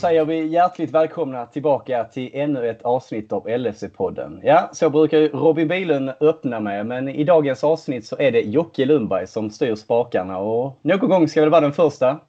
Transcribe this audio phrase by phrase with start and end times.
[0.00, 4.40] Då säger vi hjärtligt välkomna tillbaka till ännu ett avsnitt av LFC-podden.
[4.42, 8.84] Ja, så brukar Robin Bilund öppna med, men i dagens avsnitt så är det Jocke
[8.84, 12.20] Lundberg som styr spakarna och någon gång ska väl vara den första.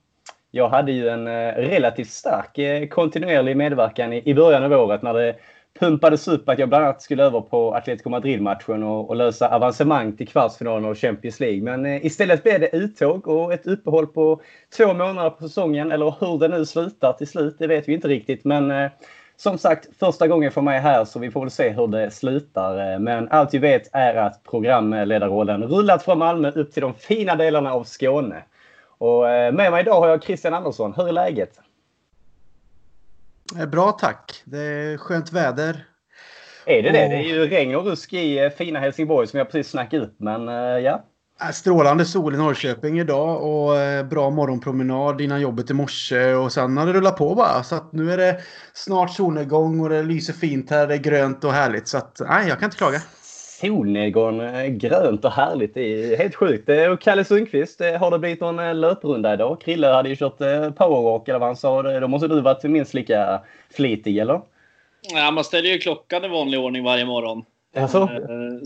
[0.51, 5.13] Jag hade ju en eh, relativt stark eh, kontinuerlig medverkan i början av året när
[5.13, 5.35] det
[5.79, 10.17] pumpades upp att jag bland annat skulle över på Atletico Madrid-matchen och, och, lösa avancemang
[10.17, 11.61] till kvartsfinalen av Champions League.
[11.61, 14.41] Men eh, istället blev det uttåg och ett uppehåll på
[14.77, 15.91] två månader på säsongen.
[15.91, 18.45] Eller hur det nu slutar till slut, det vet vi inte riktigt.
[18.45, 18.91] Men eh,
[19.37, 22.93] som sagt, första gången för mig här så vi får väl se hur det slutar.
[22.93, 27.35] Eh, men allt vi vet är att programledarrollen rullat från Malmö upp till de fina
[27.35, 28.43] delarna av Skåne.
[28.97, 30.93] Och eh, med mig idag har jag Christian Andersson.
[30.97, 31.59] Hur är läget?
[33.59, 34.41] Eh, bra tack.
[34.45, 35.85] Det är skönt väder.
[36.65, 36.93] Är det och...
[36.93, 37.07] det?
[37.07, 40.15] Det är ju regn och rusk i eh, fina Helsingborg som jag precis snackat upp.
[40.17, 41.05] Men eh, ja.
[41.53, 46.85] Strålande sol i Norrköping idag och bra morgonpromenad innan jobbet i morse och sen har
[46.85, 47.63] det rullat på bara.
[47.63, 48.41] Så att nu är det
[48.73, 50.87] snart solnedgång och det lyser fint här.
[50.87, 53.01] Det är grönt och härligt så att nej, jag kan inte klaga
[53.61, 54.41] solnedgång,
[54.77, 55.73] grönt och härligt.
[55.73, 56.69] Det är helt sjukt.
[56.91, 59.61] Och Kalle Sundqvist, har det blivit någon löprunda idag?
[59.61, 60.37] Krille hade ju kört
[60.75, 61.99] powerwalk eller vad han sa.
[61.99, 63.41] Då måste du varit minst lika
[63.75, 64.41] flitig eller?
[65.13, 67.43] Ja, man ställer ju klockan i vanlig ordning varje morgon.
[67.77, 68.09] Alltså?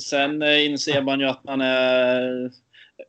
[0.02, 2.52] Sen inser man ju att man är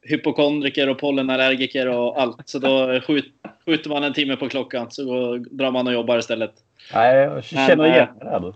[0.03, 2.49] hypokondriker och pollenallergiker och allt.
[2.49, 3.01] Så då
[3.65, 6.53] skjuter man en timme på klockan så drar man och jobbar istället.
[6.95, 8.53] Nej, jag känner igen det där du.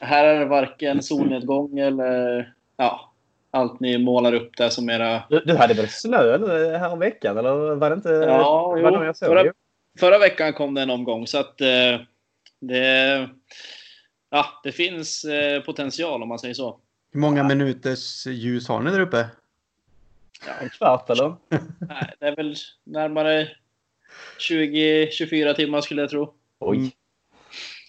[0.00, 3.12] Här är det varken solnedgång eller ja,
[3.50, 5.22] allt ni målar upp där som era...
[5.30, 8.08] Du, du hade väl snö här veckan eller var det inte?
[8.08, 9.52] Ja, var jo, jag förra,
[10.00, 12.00] förra, veckan kom det en omgång så att eh,
[12.60, 13.28] det,
[14.30, 16.80] ja, det finns eh, potential om man säger så.
[17.12, 19.26] Hur många minuters ljus har ni där uppe?
[20.46, 21.34] Ja, en kvart eller?
[21.78, 22.54] Nej, det är väl
[22.84, 23.48] närmare
[24.38, 26.34] 20-24 timmar skulle jag tro.
[26.58, 26.92] Oj.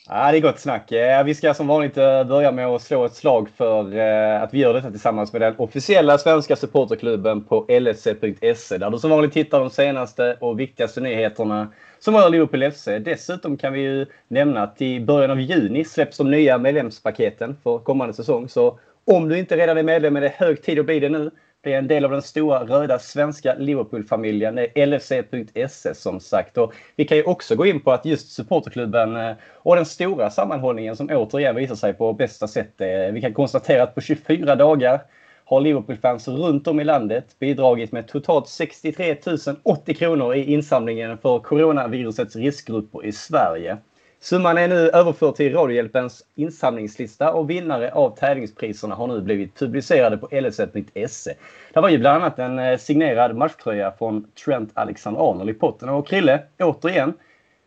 [0.10, 0.92] Ja, det är gott snack.
[0.92, 4.54] Eh, vi ska som vanligt eh, börja med att slå ett slag för eh, att
[4.54, 9.34] vi gör detta tillsammans med den officiella svenska supporterklubben på lsc.se där du som vanligt
[9.34, 12.86] hittar de senaste och viktigaste nyheterna som rör Liverpool FC.
[12.86, 17.78] Dessutom kan vi ju nämna att i början av juni släpps de nya medlemspaketen för
[17.78, 18.50] kommande säsong.
[18.50, 21.32] Så om du inte redan är medlem är det hög tid att bli det nu.
[21.68, 24.56] Det är en del av den stora röda svenska Liverpool-familjen.
[24.56, 26.58] Det är LFC.se som sagt.
[26.58, 30.30] Och vi kan ju också gå in på att just supporterklubben eh, och den stora
[30.30, 32.82] sammanhållningen som återigen visar sig på bästa sätt.
[32.82, 35.02] Eh, vi kan konstatera att på 24 dagar
[35.46, 39.16] har Liverpool-fans runt om i landet bidragit med totalt 63
[39.64, 43.78] 080 kronor i insamlingen för coronavirusets riskgrupper i Sverige.
[44.20, 50.18] Summan är nu överförd till Radiohjälpens insamlingslista och vinnare av tävlingspriserna har nu blivit publicerade
[50.18, 51.34] på lsf.se.
[51.74, 55.90] Det var ju bland annat en eh, signerad matchtröja från Trent Alexander-Arnold i potten.
[55.90, 57.14] Och Krille, återigen,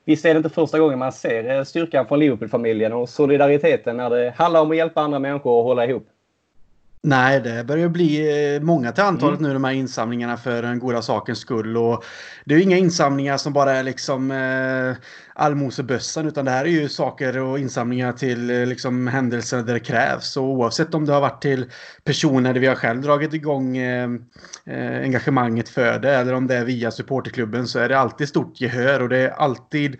[0.04, 4.10] visst är det inte första gången man ser eh, styrkan från Liverpool-familjen och solidariteten när
[4.10, 6.06] det handlar om att hjälpa andra människor att hålla ihop?
[7.02, 9.48] Nej, det börjar bli eh, många till antalet mm.
[9.48, 11.76] nu de här insamlingarna för den goda sakens skull.
[11.76, 12.04] Och
[12.44, 14.96] det är ju inga insamlingar som bara är liksom eh,
[15.34, 19.80] allmosebössan utan det här är ju saker och insamlingar till eh, liksom händelser där det
[19.80, 20.36] krävs.
[20.36, 21.70] Och oavsett om det har varit till
[22.04, 24.10] personer där vi har själv dragit igång eh,
[24.66, 28.60] eh, engagemanget för det eller om det är via supporterklubben så är det alltid stort
[28.60, 29.96] gehör och det är alltid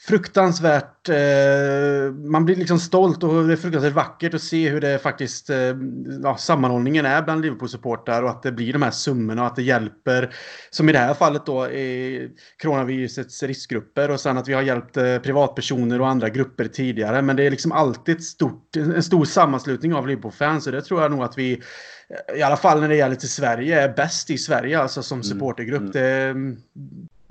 [0.00, 1.08] fruktansvärt...
[1.08, 5.50] Eh, man blir liksom stolt och det är fruktansvärt vackert att se hur det faktiskt...
[5.50, 5.76] Eh,
[6.22, 9.62] ja, sammanhållningen är bland Liverpool-supportrar och att det blir de här summorna och att det
[9.62, 10.34] hjälper.
[10.70, 12.30] Som i det här fallet då i
[12.62, 17.22] coronavirusets riskgrupper och sen att vi har hjälpt eh, privatpersoner och andra grupper tidigare.
[17.22, 21.10] Men det är liksom alltid stort, en stor sammanslutning av Liverpool-fans och det tror jag
[21.10, 21.62] nog att vi
[22.36, 25.24] i alla fall när det gäller till Sverige, är bäst i Sverige alltså som mm.
[25.24, 25.80] supportergrupp.
[25.80, 25.92] Mm.
[25.92, 26.34] Det,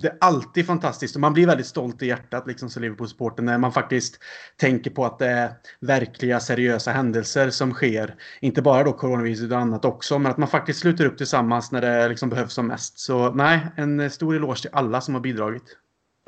[0.04, 3.58] det är alltid fantastiskt och man blir väldigt stolt i hjärtat liksom som Liverpool-supporter när
[3.58, 4.18] man faktiskt
[4.56, 8.14] tänker på att det är verkliga seriösa händelser som sker.
[8.40, 11.80] Inte bara då coronaviruset och annat också, men att man faktiskt sluter upp tillsammans när
[11.80, 12.98] det liksom behövs som mest.
[12.98, 15.76] Så nej, en eh, stor eloge till alla som har bidragit.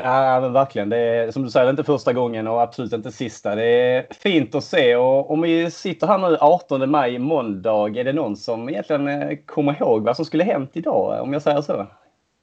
[0.03, 0.89] Ja, men verkligen.
[0.89, 3.55] Det är som du säger, inte första gången och absolut inte sista.
[3.55, 8.05] Det är fint att se och om vi sitter här nu 18 maj, måndag, är
[8.05, 11.17] det någon som egentligen eh, kommer ihåg vad som skulle hänt idag?
[11.17, 11.87] Eh, om jag säger så?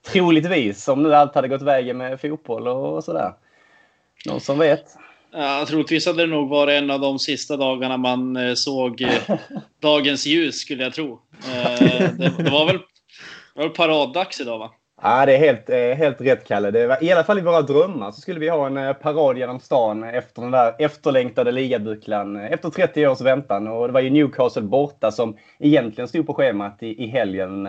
[0.06, 3.34] Troligtvis, om nu allt hade gått vägen med fotboll och sådär.
[4.26, 4.86] Någon som vet?
[5.34, 9.38] Ja, troligtvis hade det nog varit en av de sista dagarna man eh, såg eh,
[9.82, 11.20] dagens ljus, skulle jag tro.
[11.54, 12.80] Eh, det, var väl,
[13.56, 14.72] det var paraddags idag, va?
[15.02, 16.72] Ja, det är helt, helt rätt, Kalle.
[16.72, 19.60] Det var, I alla fall i våra drömmar så skulle vi ha en parad genom
[19.60, 23.68] stan efter den där efterlängtade ligabucklan efter 30 års väntan.
[23.68, 27.68] Och det var ju Newcastle borta som egentligen stod på schemat i, i helgen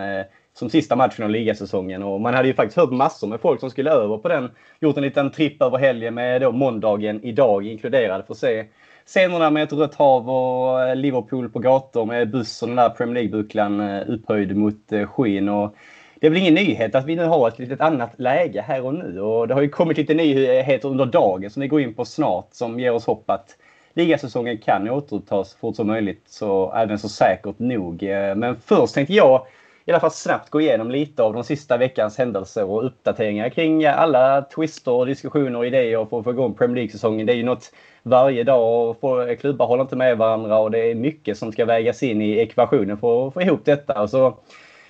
[0.57, 2.03] som sista matchen av ligasäsongen.
[2.03, 4.51] Och man hade ju faktiskt hört massor med folk som skulle över på den.
[4.79, 8.65] Gjort en liten tripp över helgen med då måndagen idag inkluderad för att se
[9.05, 12.89] scenerna med ett rött hav och eh, Liverpool på gator med buss och den där
[12.89, 15.49] Premier League-bucklan eh, upphöjd mot eh, skyn.
[15.49, 15.75] Och
[16.19, 18.93] det är väl ingen nyhet att vi nu har ett litet annat läge här och
[18.93, 19.21] nu.
[19.21, 22.47] Och det har ju kommit lite nyheter under dagen som vi går in på snart
[22.51, 23.57] som ger oss hopp att
[23.93, 26.23] ligasäsongen kan återupptas så fort som möjligt.
[26.25, 28.03] Så även så säkert nog.
[28.35, 29.47] Men först tänkte jag
[29.85, 33.83] i alla fall snabbt gå igenom lite av de sista veckans händelser och uppdateringar kring
[33.83, 37.25] eh, alla twister, diskussioner och idéer för att få igång Premier League-säsongen.
[37.25, 37.71] Det är ju något
[38.03, 41.65] varje dag och eh, klubbar håller inte med varandra och det är mycket som ska
[41.65, 44.07] vägas in i ekvationen för att få ihop detta.
[44.07, 44.37] Så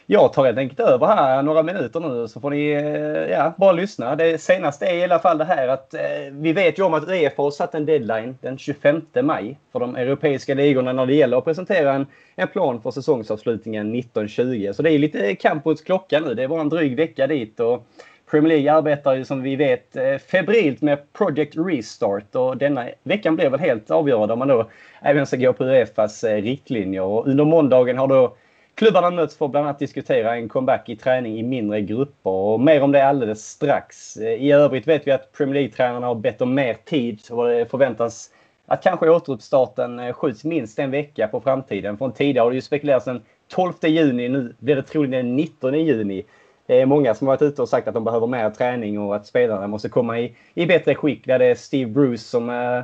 [0.05, 3.71] jag tar helt enkelt över här några minuter nu så får ni eh, ja, bara
[3.71, 4.15] lyssna.
[4.15, 7.07] Det senaste är i alla fall det här att eh, vi vet ju om att
[7.07, 11.37] Uefa har satt en deadline den 25 maj för de europeiska ligorna när det gäller
[11.37, 12.05] att presentera en,
[12.35, 14.71] en plan för säsongsavslutningen 1920.
[14.73, 16.33] Så det är lite kamp mot klockan nu.
[16.33, 17.59] Det är bara en dryg vecka dit.
[17.59, 17.87] Och
[18.31, 23.35] Premier League arbetar ju som vi vet eh, febrilt med Project Restart och denna veckan
[23.35, 24.69] blir väl helt avgörande om man då
[25.01, 27.01] även ska gå på Uefas eh, riktlinjer.
[27.01, 28.35] Och under måndagen har då
[28.75, 32.59] Klubbarna möts för att bland annat diskutera en comeback i träning i mindre grupper och
[32.59, 34.17] mer om det alldeles strax.
[34.17, 37.57] Eh, I övrigt vet vi att Premier League-tränarna har bett om mer tid och eh,
[37.57, 38.29] det förväntas
[38.65, 41.97] att kanske återuppstarten eh, skjuts minst en vecka på framtiden.
[41.97, 45.73] Från tidigare har det ju spekulerats den 12 juni, nu blir det troligen den 19
[45.73, 46.25] juni.
[46.67, 49.15] Det är många som har varit ute och sagt att de behöver mer träning och
[49.15, 51.25] att spelarna måste komma i, i bättre skick.
[51.25, 52.81] Där det är Steve Bruce som eh,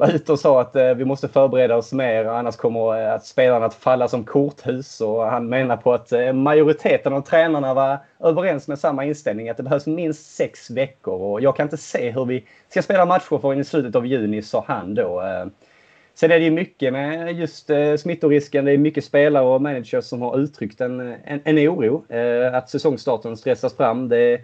[0.00, 3.26] var ute och sa att eh, vi måste förbereda oss mer annars kommer eh, att
[3.26, 5.00] spelarna att falla som korthus.
[5.00, 9.56] Och han menar på att eh, majoriteten av tränarna var överens med samma inställning att
[9.56, 11.22] det behövs minst sex veckor.
[11.22, 14.42] Och jag kan inte se hur vi ska spela matcher förrän i slutet av juni,
[14.42, 15.20] sa han då.
[15.20, 15.46] Eh.
[16.14, 18.64] Sen är det ju mycket med just eh, smittorisken.
[18.64, 22.04] Det är mycket spelare och managers som har uttryckt en, en, en oro.
[22.08, 24.08] Eh, att säsongstarten stressas fram.
[24.08, 24.40] Det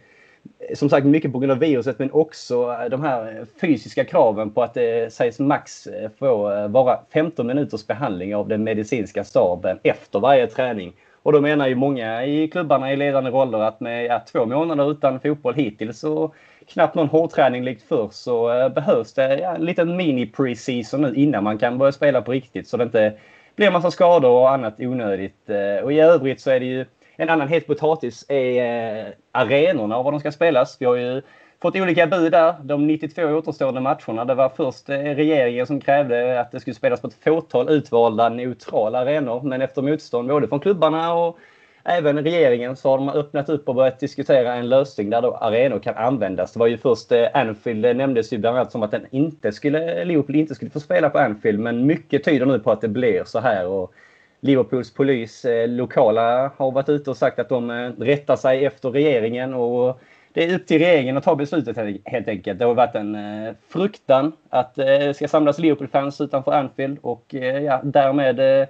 [0.74, 4.62] som sagt mycket på grund av viruset men också eh, de här fysiska kraven på
[4.62, 9.78] att eh, det sägs max eh, få vara 15 minuters behandling av den medicinska staben
[9.82, 10.92] efter varje träning.
[11.22, 14.90] Och då menar ju många i klubbarna i ledande roller att med ja, två månader
[14.90, 16.34] utan fotboll hittills och
[16.66, 21.58] knappt någon hårdträning likt förr så behövs det ja, en liten mini-preseason nu innan man
[21.58, 23.12] kan börja spela på riktigt så det inte
[23.56, 25.50] blir massa skador och annat onödigt.
[25.82, 26.84] Och i övrigt så är det ju
[27.16, 30.76] en annan het potatis är eh, arenorna och var de ska spelas.
[30.80, 31.22] Vi har ju
[31.62, 32.54] fått olika bud där.
[32.62, 34.24] De 92 återstående matcherna.
[34.24, 38.28] Det var först eh, regeringen som krävde att det skulle spelas på ett fåtal utvalda
[38.28, 39.42] neutrala arenor.
[39.42, 41.38] Men efter motstånd både från klubbarna och
[41.84, 45.78] även regeringen så har de öppnat upp och börjat diskutera en lösning där då arenor
[45.78, 46.52] kan användas.
[46.52, 49.52] Det var ju först eh, Anfield eh, nämndes ju bland annat som att den inte
[49.52, 51.58] skulle, Leopold inte skulle få spela på Anfield.
[51.58, 53.66] Men mycket tyder nu på att det blir så här.
[53.66, 53.92] Och
[54.40, 58.90] Liverpools polis eh, lokala har varit ute och sagt att de eh, rättar sig efter
[58.90, 60.00] regeringen och
[60.32, 62.58] det är upp till regeringen att ta beslutet helt enkelt.
[62.58, 67.80] Det har varit en eh, fruktan att det ska samlas Liverpool-fans utanför Anfield och ja,
[67.84, 68.68] därmed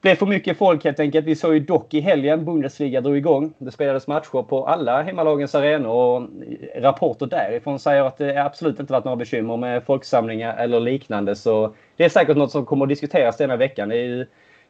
[0.00, 1.26] blev för mycket folk helt enkelt.
[1.26, 3.54] Vi såg ju dock i helgen Bundesliga drog igång.
[3.58, 6.28] Det spelades matcher på alla hemmalagens arenor och
[6.76, 11.36] rapporter därifrån säger att det absolut inte varit några bekymmer med folksamlingar eller liknande.
[11.36, 13.88] Så det är säkert något som kommer att diskuteras denna veckan.
[13.88, 14.26] Det är ju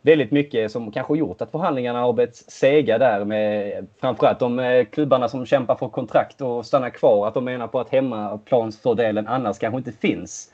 [0.06, 4.84] väldigt mycket som kanske gjort att förhandlingarna har blivit sega där med framförallt de eh,
[4.84, 7.28] klubbarna som kämpar för kontrakt och stannar kvar.
[7.28, 10.52] Att de menar på att hemmaplansfördelen annars kanske inte finns.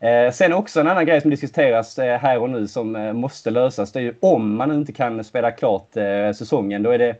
[0.00, 3.92] Eh, sen också en annan grej som diskuteras eh, här och nu som måste lösas.
[3.92, 5.88] Det är ju om man inte kan spela klart
[6.34, 6.82] säsongen.
[6.82, 7.16] Då är det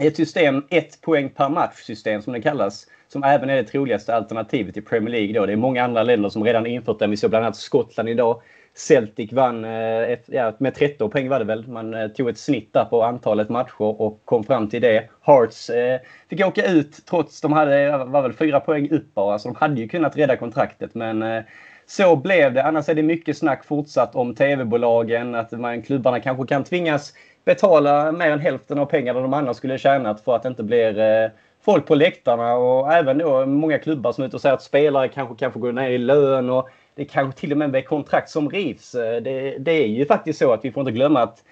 [0.00, 2.86] ett system, ett poäng per match system som det kallas.
[3.08, 5.40] Som även är det troligaste alternativet i Premier League.
[5.40, 5.46] Då.
[5.46, 7.10] Det är många andra länder som redan infört den.
[7.10, 8.42] Vi såg bland annat Skottland idag.
[8.86, 11.68] Celtic vann eh, ett, ja, med 13 poäng var det väl.
[11.68, 15.08] Man eh, tog ett snitt där på antalet matcher och kom fram till det.
[15.20, 19.38] Hearts eh, fick åka ut trots de hade, var väl fyra poäng upp bara.
[19.38, 21.42] Så de hade ju kunnat rädda kontraktet men eh,
[21.86, 22.64] så blev det.
[22.64, 25.34] Annars är det mycket snack fortsatt om tv-bolagen.
[25.34, 27.12] Att man, klubbarna kanske kan tvingas
[27.44, 30.98] betala mer än hälften av pengarna de annars skulle tjänat för att det inte blir
[30.98, 31.30] eh,
[31.64, 35.08] folk på läktarna och även då många klubbar som är ute och säger att spelare
[35.08, 38.30] kanske kan få gå ner i lön och det kanske till och med blir kontrakt
[38.30, 38.94] som rivs.
[38.94, 41.44] Eh, det, det, är ju faktiskt så att vi får inte glömma att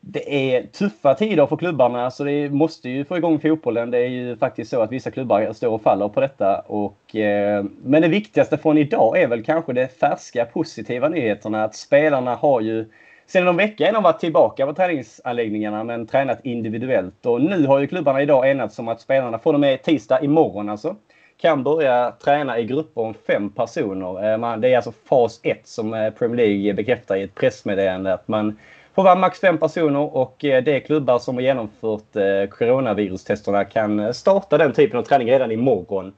[0.00, 3.90] det är tuffa tider för klubbarna så det måste ju få igång fotbollen.
[3.90, 6.58] Det är ju faktiskt så att vissa klubbar står och faller på detta.
[6.58, 11.74] Och, eh, men det viktigaste från idag är väl kanske de färska positiva nyheterna att
[11.74, 12.84] spelarna har ju
[13.26, 17.26] sedan någon vecka innan varit tillbaka på träningsanläggningarna men tränat individuellt.
[17.26, 20.68] Och nu har ju klubbarna idag enats om att spelarna från och med tisdag imorgon
[20.68, 20.96] alltså
[21.40, 24.32] kan börja träna i grupper om fem personer.
[24.32, 28.28] Eh, det är alltså fas 1 som eh, Premier League bekräftar i ett pressmeddelande att
[28.28, 28.58] man
[28.94, 32.12] får vara max fem personer och eh, de klubbar som har genomfört
[32.50, 36.12] coronavirustesterna kan starta den typen av träning redan imorgon.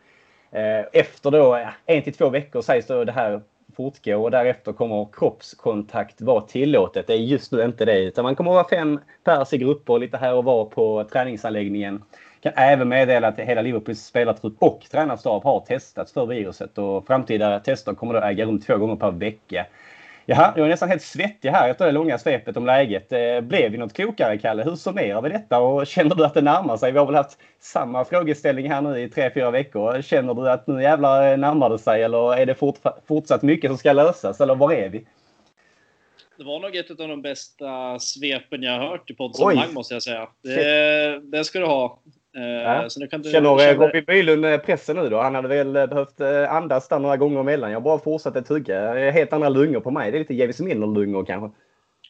[0.93, 3.41] Efter då en till två veckor sägs då det här
[3.77, 7.07] fortgå och därefter kommer kroppskontakt vara tillåtet.
[7.07, 9.99] Det är just nu inte det utan man kommer att vara fem pers i grupper
[9.99, 12.03] lite här och var på träningsanläggningen.
[12.43, 17.61] Kan även meddela att hela Liverpools spelartrupp och tränarstab har testats för viruset och framtida
[17.61, 19.67] tester kommer att äga rum två gånger per vecka.
[20.27, 23.09] Jaha, jag är nästan helt svettig här efter det långa svepet om läget.
[23.43, 24.63] Blev vi något klokare, Kalle?
[24.63, 26.93] Hur summerar vi detta och känner du att det närmar sig?
[26.93, 30.03] Vi har väl haft samma frågeställning här nu i tre, fyra veckor.
[30.03, 32.55] Känner du att nu jävlar närmar det sig eller är det
[33.07, 35.07] fortsatt mycket som ska lösas eller var är vi?
[36.37, 40.03] Det var nog ett av de bästa svepen jag har hört i poddsammanhang måste jag
[40.03, 40.29] säga.
[40.43, 41.99] Det, det ska du ha.
[42.37, 42.89] Eh, ja.
[42.97, 43.75] Du, Känner.
[43.75, 45.21] Robin Bylund eh, pressen nu då?
[45.21, 47.73] Han hade väl eh, behövt andas där några gånger emellan.
[47.73, 49.11] Jag bara fortsatte tugga.
[49.11, 50.11] Helt andra lungor på mig.
[50.11, 51.59] Det är lite Javis Milner-lungor kanske.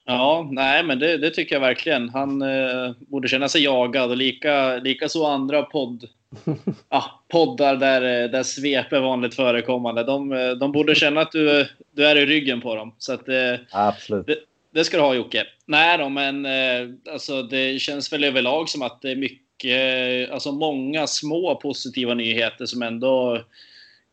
[0.05, 2.09] Ja, nej, men det, det, tycker jag verkligen.
[2.09, 6.05] Han eh, borde känna sig jagad och lika, lika så andra podd,
[6.89, 10.05] ah, poddar där, där svep är vanligt förekommande.
[10.05, 10.29] De,
[10.61, 12.95] de borde känna att du, du är i ryggen på dem.
[12.99, 14.27] Så att, eh, Absolut.
[14.27, 14.37] Det,
[14.75, 15.47] det, ska du ha Jocke.
[15.67, 20.31] Nej då, men eh, alltså, det känns väl överlag som att det är mycket mycket,
[20.31, 23.43] alltså många små positiva nyheter som ändå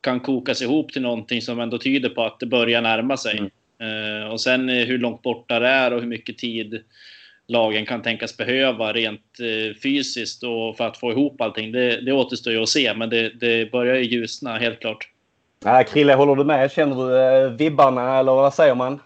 [0.01, 3.38] kan kokas ihop till någonting som ändå tyder på att det börjar närma sig.
[3.38, 3.51] Mm.
[3.82, 6.84] Uh, och sen hur långt borta det är och hur mycket tid
[7.48, 11.72] lagen kan tänkas behöva rent uh, fysiskt och för att få ihop allting.
[11.72, 15.10] Det, det återstår ju att se, men det, det börjar ju ljusna helt klart.
[15.63, 16.72] Ja, Krille, håller du med?
[16.72, 19.00] Känner du uh, vibbarna eller vad säger man?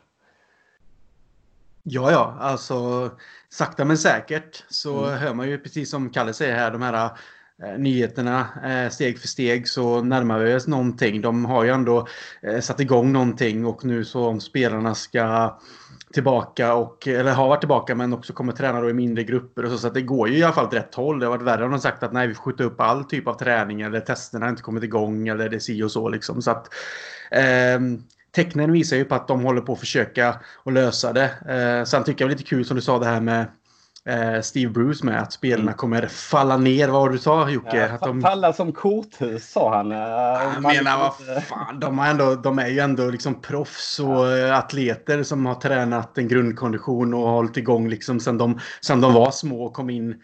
[1.84, 3.10] Ja, ja, alltså
[3.54, 5.20] sakta men säkert så mm.
[5.20, 7.10] hör man ju precis som Kalle säger här de här
[7.64, 11.22] eh, nyheterna eh, steg för steg så närmar vi oss någonting.
[11.22, 12.08] De har ju ändå
[12.42, 15.58] eh, satt igång någonting och nu så om spelarna ska
[16.14, 19.72] tillbaka och eller har varit tillbaka men också kommer träna då i mindre grupper och
[19.72, 21.20] så, så att det går ju i alla fall åt rätt håll.
[21.20, 23.34] Det har varit värre om de sagt att nej vi skjuter upp all typ av
[23.34, 26.52] träning eller testerna har inte kommit igång eller det är si och så liksom så
[26.52, 26.68] att
[27.32, 27.80] eh,
[28.32, 31.32] tecknen visar ju på att de håller på att försöka att lösa det.
[31.50, 33.46] Eh, sen tycker jag det är lite kul som du sa det här med
[34.06, 35.74] eh, Steve Bruce med att spelarna mm.
[35.74, 36.88] kommer falla ner.
[36.88, 37.78] Vad var du sa Jocke?
[37.78, 38.22] Ja, att de...
[38.22, 39.92] Falla som korthus sa han.
[39.92, 44.56] Jag menar vad fan, de, är ändå, de är ju ändå liksom proffs och ja.
[44.58, 49.32] atleter som har tränat en grundkondition och hållit igång liksom sen de, sen de var
[49.32, 50.16] små och kom in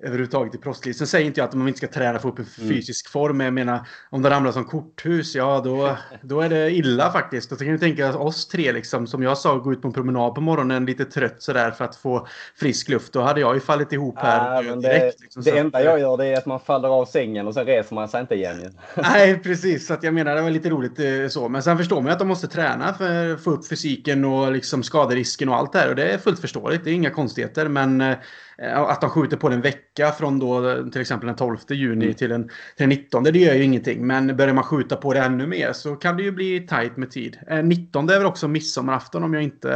[0.00, 0.96] överhuvudtaget i proffslivet.
[0.96, 2.74] Sen säger inte jag att man inte ska träna för att få upp en mm.
[2.74, 3.36] fysisk form.
[3.36, 7.50] Men jag menar, om det ramlar som korthus, ja då, då är det illa faktiskt.
[7.50, 10.34] Då kan du tänka oss tre liksom, som jag sa, gå ut på en promenad
[10.34, 13.12] på morgonen lite trött sådär för att få frisk luft.
[13.12, 15.20] Då hade jag ju fallit ihop här ja, direkt.
[15.20, 17.94] Liksom, det enda jag gör det är att man faller av sängen och sen reser
[17.94, 18.78] man sig inte igen.
[18.96, 19.86] Nej, precis.
[19.86, 21.48] Så att jag menar, det var lite roligt eh, så.
[21.48, 24.52] Men sen förstår man ju att de måste träna för att få upp fysiken och
[24.52, 25.88] liksom skaderisken och allt det här.
[25.88, 26.84] Och det är fullt förståeligt.
[26.84, 27.68] Det är inga konstigheter.
[27.68, 28.18] Men eh, Eh,
[28.58, 32.14] att de skjuter på en vecka från då till exempel den 12 juni mm.
[32.14, 33.24] till, den, till den 19.
[33.24, 34.06] Det gör ju ingenting.
[34.06, 37.10] Men börjar man skjuta på det ännu mer så kan det ju bli tajt med
[37.10, 37.38] tid.
[37.64, 39.68] 19 eh, är väl också midsommarafton om jag inte...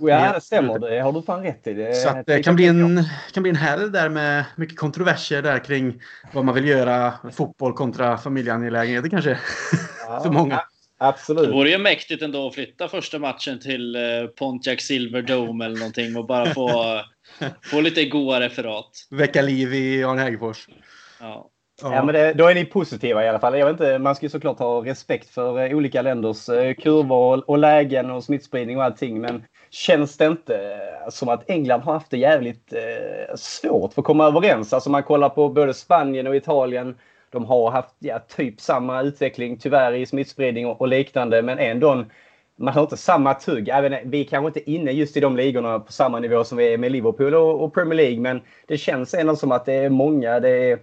[0.00, 0.78] Ja, det stämmer.
[0.78, 1.74] Det har du fan rätt i.
[1.74, 5.42] Det, så att det kan bli, en, kan bli en helg där med mycket kontroverser
[5.42, 6.02] där kring
[6.32, 7.12] vad man vill göra.
[7.32, 9.38] Fotboll kontra familjeangelägenheter kanske.
[10.08, 10.60] Ja, För många.
[10.98, 11.44] Absolut.
[11.44, 16.16] Det vore ju mäktigt ändå att flytta första matchen till eh, Pontiac Silverdome eller någonting
[16.16, 17.00] och bara få,
[17.62, 18.90] få lite goa referat.
[19.10, 20.68] Väcka liv i Arne Hägerfors.
[21.20, 21.50] Ja.
[21.82, 23.58] Ja, men det, då är ni positiva i alla fall.
[23.58, 27.50] Jag vet inte, man ska ju såklart ha respekt för eh, olika länders eh, kurvor
[27.50, 29.20] och lägen och smittspridning och allting.
[29.20, 32.72] Men känns det inte som att England har haft det jävligt
[33.34, 34.72] svårt för att komma överens?
[34.72, 36.94] Alltså man kollar på både Spanien och Italien
[37.30, 42.04] de har haft ja, typ samma utveckling tyvärr i smittspridning och, och liknande men ändå
[42.58, 43.68] man har inte samma tugg.
[43.68, 46.58] Även, eh, vi är kanske inte inne just i de ligorna på samma nivå som
[46.58, 49.72] vi är med Liverpool och, och Premier League men det känns ändå som att det
[49.72, 50.40] är många.
[50.40, 50.78] Det är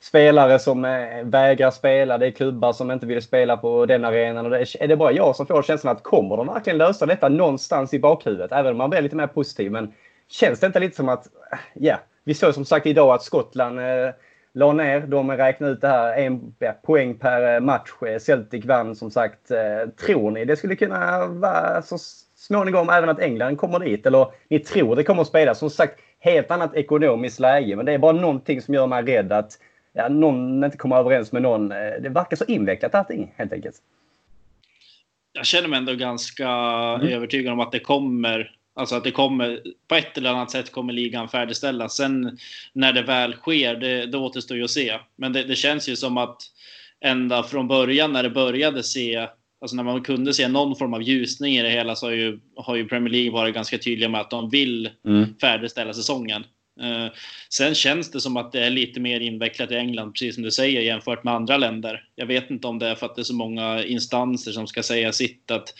[0.00, 2.18] spelare som eh, vägrar spela.
[2.18, 4.44] Det är klubbar som inte vill spela på den arenan.
[4.44, 7.06] Och det är, är det bara jag som får känslan att kommer de verkligen lösa
[7.06, 8.52] detta någonstans i bakhuvudet?
[8.52, 9.72] Även om man blir lite mer positiv.
[9.72, 9.92] Men
[10.28, 13.22] känns det inte lite som att, eh, ja, yeah, vi såg som sagt idag att
[13.22, 14.10] Skottland eh,
[14.58, 15.00] la ner.
[15.00, 16.16] De räknade ut det här.
[16.16, 17.90] En ja, poäng per eh, match.
[18.20, 19.50] Celtic vann som sagt.
[19.50, 21.98] Eh, tror ni det skulle kunna vara så
[22.36, 24.06] småningom även att England kommer dit?
[24.06, 25.58] Eller ni tror det kommer att spelas?
[25.58, 27.76] Som sagt, helt annat ekonomiskt läge.
[27.76, 29.58] Men det är bara någonting som gör mig rädd att
[29.92, 31.72] ja, någon inte kommer överens med någon.
[31.72, 33.76] Eh, det verkar så invecklat allting helt enkelt.
[35.32, 37.08] Jag känner mig ändå ganska mm.
[37.08, 40.92] övertygad om att det kommer Alltså att det kommer, på ett eller annat sätt kommer
[40.92, 41.96] ligan färdigställas.
[41.96, 42.38] Sen
[42.72, 44.98] när det väl sker, det, det återstår ju att se.
[45.16, 46.42] Men det, det, känns ju som att
[47.04, 49.28] ända från början när det började se
[49.60, 52.40] alltså när man kunde se någon form av ljusning i det hela så har ju,
[52.56, 55.34] har ju Premier League varit ganska tydliga med att de vill mm.
[55.40, 56.44] färdigställa säsongen.
[56.82, 57.08] Uh,
[57.48, 60.50] sen känns det som att det är lite mer invecklat i England, precis som du
[60.50, 62.04] säger, jämfört med andra länder.
[62.14, 64.82] Jag vet inte om det är för att det är så många instanser som ska
[64.82, 65.74] säga sitt, att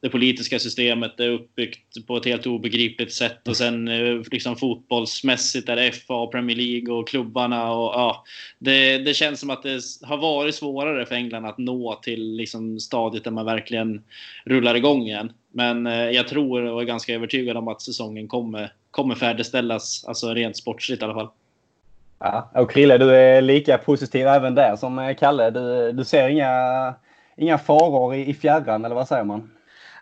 [0.00, 5.68] det politiska systemet är uppbyggt på ett helt obegripligt sätt och sen eh, liksom fotbollsmässigt
[5.68, 8.24] är det FA och Premier League och klubbarna och ja,
[8.58, 12.80] det, det känns som att det har varit svårare för England att nå till liksom
[12.80, 14.02] stadiet där man verkligen
[14.44, 15.32] rullar igång igen.
[15.52, 20.34] Men eh, jag tror och är ganska övertygad om att säsongen kommer, kommer färdigställas, alltså
[20.34, 21.28] rent sportsligt i alla fall.
[22.18, 25.50] Ja, och Krille, du är lika positiv även där som eh, Kalle.
[25.50, 26.94] Du, du ser inga,
[27.36, 29.50] inga faror i, i fjärran, eller vad säger man?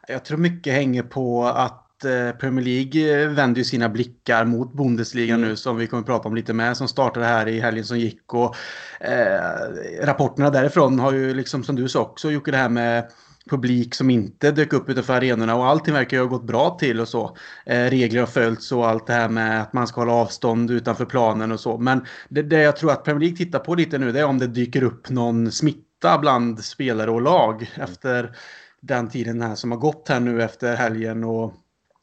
[0.08, 5.34] Jag tror mycket hänger på att eh, Premier League eh, vänder sina blickar mot Bundesliga
[5.34, 5.48] mm.
[5.48, 7.98] nu som vi kommer att prata om lite med som startade här i helgen som
[7.98, 8.34] gick.
[8.34, 8.56] Och,
[9.00, 9.40] eh,
[10.02, 13.10] rapporterna därifrån har ju liksom som du sa också gjort det här med
[13.50, 17.00] publik som inte dök upp utanför arenorna och allting verkar ju ha gått bra till
[17.00, 17.36] och så.
[17.66, 21.04] Eh, regler har följts och allt det här med att man ska hålla avstånd utanför
[21.04, 21.78] planen och så.
[21.78, 24.38] Men det, det jag tror att Premier League tittar på lite nu det är om
[24.38, 28.36] det dyker upp någon smitta bland spelare och lag efter
[28.80, 31.54] den tiden här som har gått här nu efter helgen och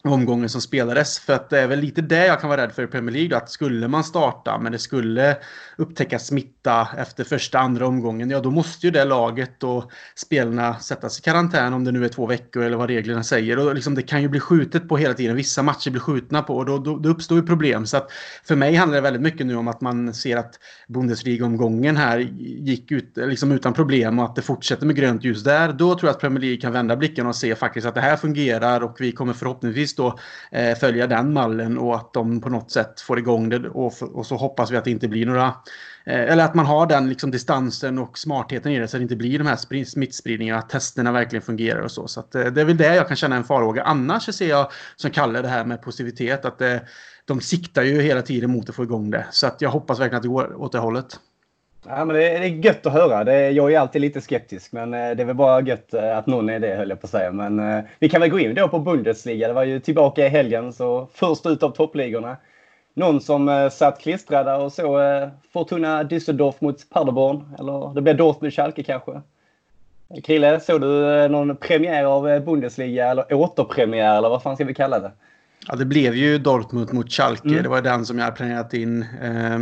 [0.04, 1.20] omgången som spelades.
[1.20, 3.38] För att det är väl lite det jag kan vara rädd för i Premier League.
[3.38, 5.38] Att skulle man starta men det skulle
[5.78, 8.30] upptäcka smitta efter första, andra omgången.
[8.30, 12.10] Ja, då måste ju det laget och spelarna sättas i karantän om det nu är
[12.10, 13.60] två veckor eller vad reglerna säger.
[13.60, 15.36] Och liksom, det kan ju bli skjutet på hela tiden.
[15.36, 17.86] Vissa matcher blir skjutna på och då, då, då uppstår ju problem.
[17.86, 18.12] Så att
[18.44, 22.92] för mig handlar det väldigt mycket nu om att man ser att Bundesliga-omgången här gick
[22.92, 25.74] ut liksom utan problem och att det fortsätter med grönt ljus där.
[25.74, 28.18] Då tror jag att Premier League kan vända blicken och se faktiskt att det här
[28.18, 30.20] fungerar och vi kommer förhoppningsvis då
[30.52, 34.26] eh, följa den mallen och att de på något sätt får igång det och, och
[34.26, 35.54] så hoppas vi att det inte blir några
[36.06, 39.04] Eh, eller att man har den liksom distansen och smartheten i det så att det
[39.04, 42.08] inte blir de här smittspridningarna, att testerna verkligen fungerar och så.
[42.08, 43.84] Så att, eh, det är väl det jag kan känna en farhåga.
[43.84, 46.82] Annars ser jag som Kalle det här med positivitet att det,
[47.26, 49.26] de siktar ju hela tiden mot att få igång det.
[49.32, 51.20] Så att jag hoppas verkligen att det går åt det hållet.
[51.88, 53.24] Ja, men det, är, gött att höra.
[53.24, 56.60] Det, jag är alltid lite skeptisk, men det är väl bara gött att någon är
[56.60, 57.32] det, höll jag på att säga.
[57.32, 59.48] Men vi kan väl gå in då på Bundesliga.
[59.48, 62.38] Det var ju tillbaka i helgen, så först ut av toppligorna.
[62.94, 67.56] Någon som eh, satt klistrad och så eh, Fortuna Düsseldorf mot Paderborn.
[67.60, 69.12] Eller det blev Dortmund-Schalke kanske.
[69.12, 74.56] Eh, Krille, såg du eh, någon premiär av eh, Bundesliga eller återpremiär eller vad fan
[74.56, 75.12] ska vi kalla det?
[75.68, 77.50] Ja, det blev ju Dortmund mot Schalke.
[77.50, 77.64] Mm.
[77.64, 79.60] Det var den som jag hade planerat in eh,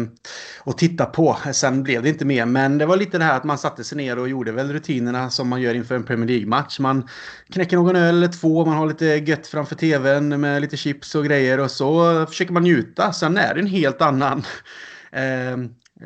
[0.59, 1.37] och titta på.
[1.53, 2.45] Sen blev det inte mer.
[2.45, 5.29] Men det var lite det här att man satte sig ner och gjorde väl rutinerna
[5.29, 6.79] som man gör inför en Premier League-match.
[6.79, 7.07] Man
[7.49, 11.25] knäcker någon öl eller två, man har lite gött framför tvn med lite chips och
[11.25, 13.13] grejer och så försöker man njuta.
[13.13, 14.43] Sen är det en helt annan
[15.11, 15.57] eh,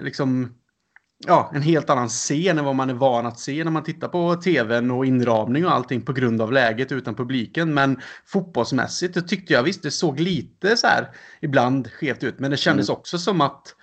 [0.01, 0.53] liksom
[1.17, 4.08] ja, en helt annan scen än vad man är van att se när man tittar
[4.08, 7.73] på tvn och inramning och allting på grund av läget utan publiken.
[7.73, 11.10] Men fotbollsmässigt det tyckte jag visst, det såg lite så här
[11.41, 12.39] ibland skevt ut.
[12.39, 12.97] Men det kändes mm.
[12.97, 13.75] också som att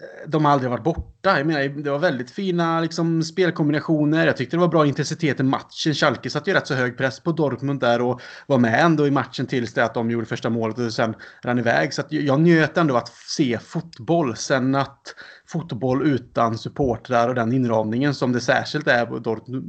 [0.00, 1.38] eh, de aldrig varit borta.
[1.38, 4.26] Jag menar, det var väldigt fina liksom, spelkombinationer.
[4.26, 5.94] Jag tyckte det var bra intensitet i matchen.
[5.94, 9.10] Schalke satte ju rätt så hög press på Dortmund där och var med ändå i
[9.10, 11.94] matchen tills det att de gjorde första målet och sen rann iväg.
[11.94, 14.36] Så jag njöt ändå att se fotboll.
[14.36, 15.14] Sen att
[15.46, 19.18] fotboll utan supportrar och den inramningen som det särskilt är på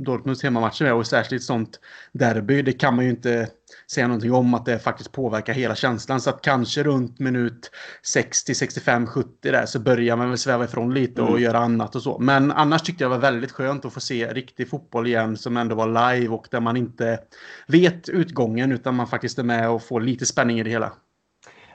[0.05, 1.79] Dortmunds hemmamatcher och särskilt sånt
[2.11, 2.61] derby.
[2.61, 3.47] Det kan man ju inte
[3.91, 6.21] säga någonting om att det faktiskt påverkar hela känslan.
[6.21, 7.71] Så att kanske runt minut
[8.03, 11.41] 60, 65, 70 där så börjar man väl sväva ifrån lite och mm.
[11.41, 12.19] göra annat och så.
[12.19, 15.57] Men annars tyckte jag det var väldigt skönt att få se riktig fotboll igen som
[15.57, 17.19] ändå var live och där man inte
[17.67, 20.91] vet utgången utan man faktiskt är med och får lite spänning i det hela.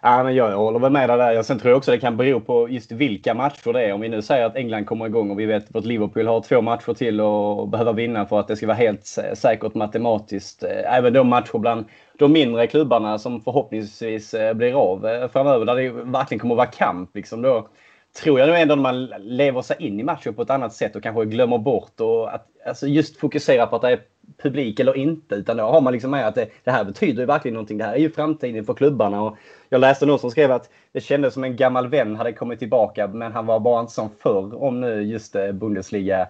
[0.03, 1.43] Ja, men jag håller väl med dig där.
[1.43, 3.93] Sen tror jag också det kan bero på just vilka matcher det är.
[3.93, 6.61] Om vi nu säger att England kommer igång och vi vet att Liverpool har två
[6.61, 10.63] matcher till och behöver vinna för att det ska vara helt säkert matematiskt.
[10.63, 11.85] Eh, även de matcher bland
[12.19, 16.59] de mindre klubbarna som förhoppningsvis eh, blir av eh, framöver där det verkligen kommer att
[16.59, 17.11] vara kamp.
[17.15, 17.69] Liksom då
[18.23, 20.97] tror jag nog ändå att man lever sig in i matchen på ett annat sätt
[20.97, 24.01] och kanske glömmer bort och att alltså just fokusera på att det är
[24.43, 25.35] publik eller inte.
[25.35, 27.79] Utan då har man liksom med att det, det här betyder ju verkligen någonting.
[27.79, 29.23] Det här är ju framtiden för klubbarna.
[29.23, 29.37] Och
[29.69, 33.07] jag läste någon som skrev att det kändes som en gammal vän hade kommit tillbaka
[33.07, 36.29] men han var bara inte som förr om nu just eh, Bundesliga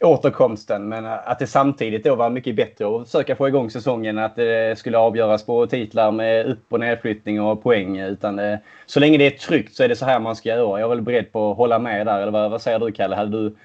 [0.00, 0.88] återkomsten.
[0.88, 4.18] Men eh, att det samtidigt då var mycket bättre att försöka få igång säsongen.
[4.18, 7.98] Att det skulle avgöras på titlar med upp och nedflyttning och poäng.
[7.98, 10.80] Utan det, så länge det är tryggt så är det så här man ska göra.
[10.80, 12.20] Jag är väl beredd på att hålla med där.
[12.20, 13.16] Eller vad, vad säger du Kalle?
[13.16, 13.56] Hade du,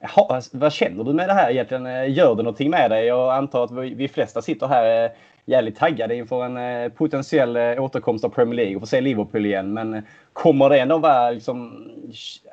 [0.00, 1.86] ha, vad känner du med det här egentligen?
[1.86, 3.06] Eh, gör det någonting med dig?
[3.06, 5.10] Jag antar att vi, vi flesta sitter här eh,
[5.44, 9.72] jävligt taggade inför en eh, potentiell återkomst av Premier League och få se Liverpool igen.
[9.72, 11.88] Men kommer det ändå vara liksom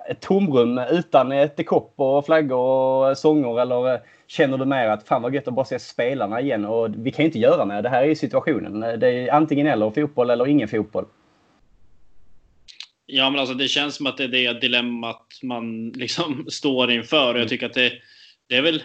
[0.09, 2.57] ett tomrum utan ett kopp och flaggor
[3.09, 6.65] och sånger eller känner du mer att fan vad gött att bara se spelarna igen
[6.65, 7.81] och vi kan ju inte göra mer.
[7.81, 8.99] Det här är ju situationen.
[8.99, 11.05] Det är antingen eller fotboll eller ingen fotboll.
[13.05, 17.33] Ja, men alltså det känns som att det är det dilemmat man liksom står inför.
[17.33, 17.93] Och jag tycker att det,
[18.47, 18.83] det är väl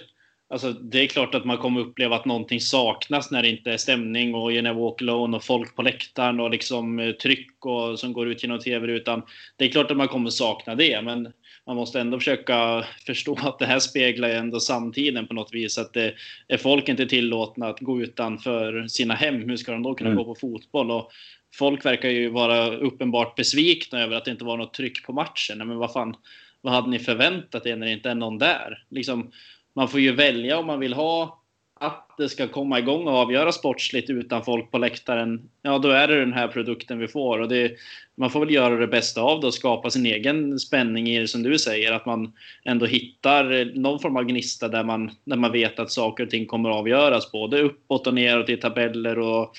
[0.51, 3.77] Alltså, det är klart att man kommer uppleva att någonting saknas när det inte är
[3.77, 7.99] stämning och You Never Walk Alone och folk på läktaren och liksom eh, tryck och,
[7.99, 9.23] som går ut genom tv-rutan.
[9.57, 11.33] Det är klart att man kommer sakna det, men
[11.67, 15.79] man måste ändå försöka förstå att det här speglar ändå samtiden på något vis.
[15.79, 16.15] Att det,
[16.49, 20.25] är folk inte tillåtna att gå utanför sina hem, hur ska de då kunna mm.
[20.25, 20.91] gå på fotboll?
[20.91, 21.13] Och
[21.55, 25.59] folk verkar ju vara uppenbart besvikna över att det inte var något tryck på matchen.
[25.59, 26.17] Men vad fan,
[26.61, 28.85] vad hade ni förväntat er när det inte är någon där?
[28.91, 29.31] Liksom,
[29.75, 31.43] man får ju välja om man vill ha
[31.81, 35.49] att det ska komma igång och avgöra sportsligt utan folk på läktaren.
[35.63, 37.73] Ja, då är det den här produkten vi får och det,
[38.15, 41.29] man får väl göra det bästa av det och skapa sin egen spänning i det
[41.29, 41.93] som du säger.
[41.93, 42.33] Att man
[42.65, 46.47] ändå hittar någon form av gnista där man, där man vet att saker och ting
[46.47, 49.53] kommer att avgöras både uppåt och neråt i tabeller och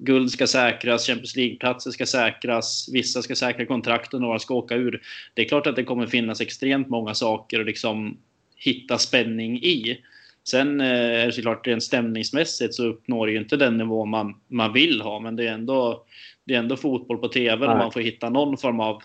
[0.00, 4.74] guld ska säkras, Champions League-platser ska säkras, vissa ska säkra kontrakt och några ska åka
[4.74, 5.02] ur.
[5.34, 8.16] Det är klart att det kommer finnas extremt många saker att liksom
[8.56, 9.98] hitta spänning i.
[10.44, 14.34] Sen eh, är det såklart rent stämningsmässigt så uppnår det ju inte den nivå man,
[14.48, 16.04] man vill ha, men det är ändå,
[16.44, 19.02] det är ändå fotboll på tv och man får hitta någon form av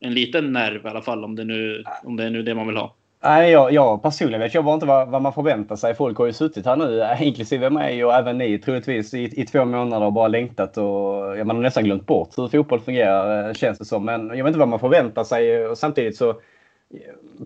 [0.00, 2.66] en liten nerv i alla fall om det nu, om det är nu det man
[2.66, 2.94] vill ha.
[3.22, 5.94] Nej, jag, jag personligen vet jag bara inte vad, vad, man förväntar sig.
[5.94, 9.64] Folk har ju suttit här nu, inklusive mig och även ni troligtvis, i, i två
[9.64, 13.54] månader och bara längtat och ja, man har nästan glömt bort hur fotboll fungerar, eh,
[13.54, 14.04] känns det som.
[14.04, 16.36] Men jag vet inte vad man förväntar sig och samtidigt så eh,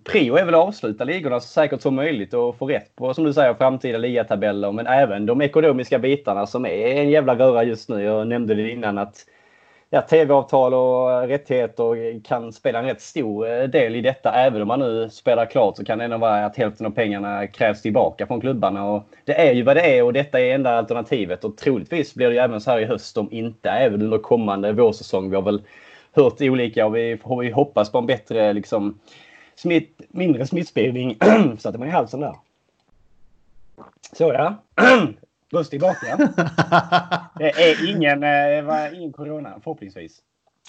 [0.05, 3.25] Prio är väl att avsluta ligorna så säkert som möjligt och få rätt på, som
[3.25, 4.73] du säger, framtida ligatabeller.
[4.73, 8.03] Men även de ekonomiska bitarna som är en jävla röra just nu.
[8.03, 9.25] Jag nämnde det innan att
[9.91, 14.33] ja, tv-avtal och rättigheter kan spela en rätt stor eh, del i detta.
[14.33, 17.47] Även om man nu spelar klart så kan det ändå vara att hälften av pengarna
[17.47, 18.91] krävs tillbaka från klubbarna.
[18.91, 21.45] Och det är ju vad det är och detta är enda alternativet.
[21.45, 24.73] Och troligtvis blir det ju även så här i höst om inte även under kommande
[24.73, 25.31] vårsäsong.
[25.31, 25.63] Vi har väl
[26.13, 28.99] hört olika och vi, vi hoppas på en bättre liksom,
[29.55, 31.17] smitt, mindre smittspridning.
[31.59, 32.35] Satte man i halsen där.
[34.13, 34.55] Så ja.
[35.53, 36.17] Röst tillbaka.
[37.39, 40.19] Det är ingen, eh, det var ingen corona förhoppningsvis.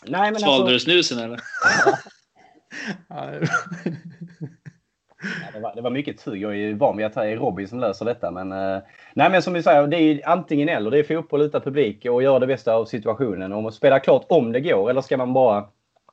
[0.05, 0.73] Nej, men Svalde alltså...
[0.73, 1.39] du snusen eller?
[3.09, 3.25] ja,
[5.53, 6.41] det, var, det var mycket tugg.
[6.41, 8.31] Jag är van vid att det är Robin som löser detta.
[8.31, 8.81] Men, uh,
[9.13, 10.91] nej, men som vi säger, det är antingen eller.
[10.91, 13.53] Det är fotboll utan publik och göra det bästa av situationen.
[13.53, 14.89] Och spela klart om det går.
[14.89, 15.69] Eller ska man bara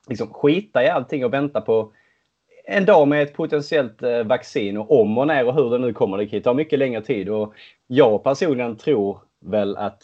[0.07, 1.93] liksom, skita i allting och vänta på
[2.69, 5.93] en dag med ett potentiellt eh, vaccin och om och när och hur det nu
[5.93, 6.17] kommer.
[6.17, 7.53] Det kan ta mycket längre tid och
[7.87, 10.01] jag personligen tror väl att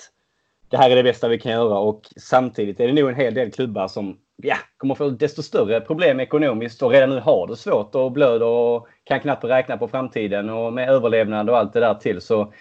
[0.69, 3.34] det här är det bästa vi kan göra och samtidigt är det nog en hel
[3.34, 7.56] del klubbar som ja, kommer få desto större problem ekonomiskt och redan nu har det
[7.56, 11.80] svårt och blöder och kan knappt räkna på framtiden och med överlevnad och allt det
[11.80, 12.21] där till.
[12.21, 12.54] Så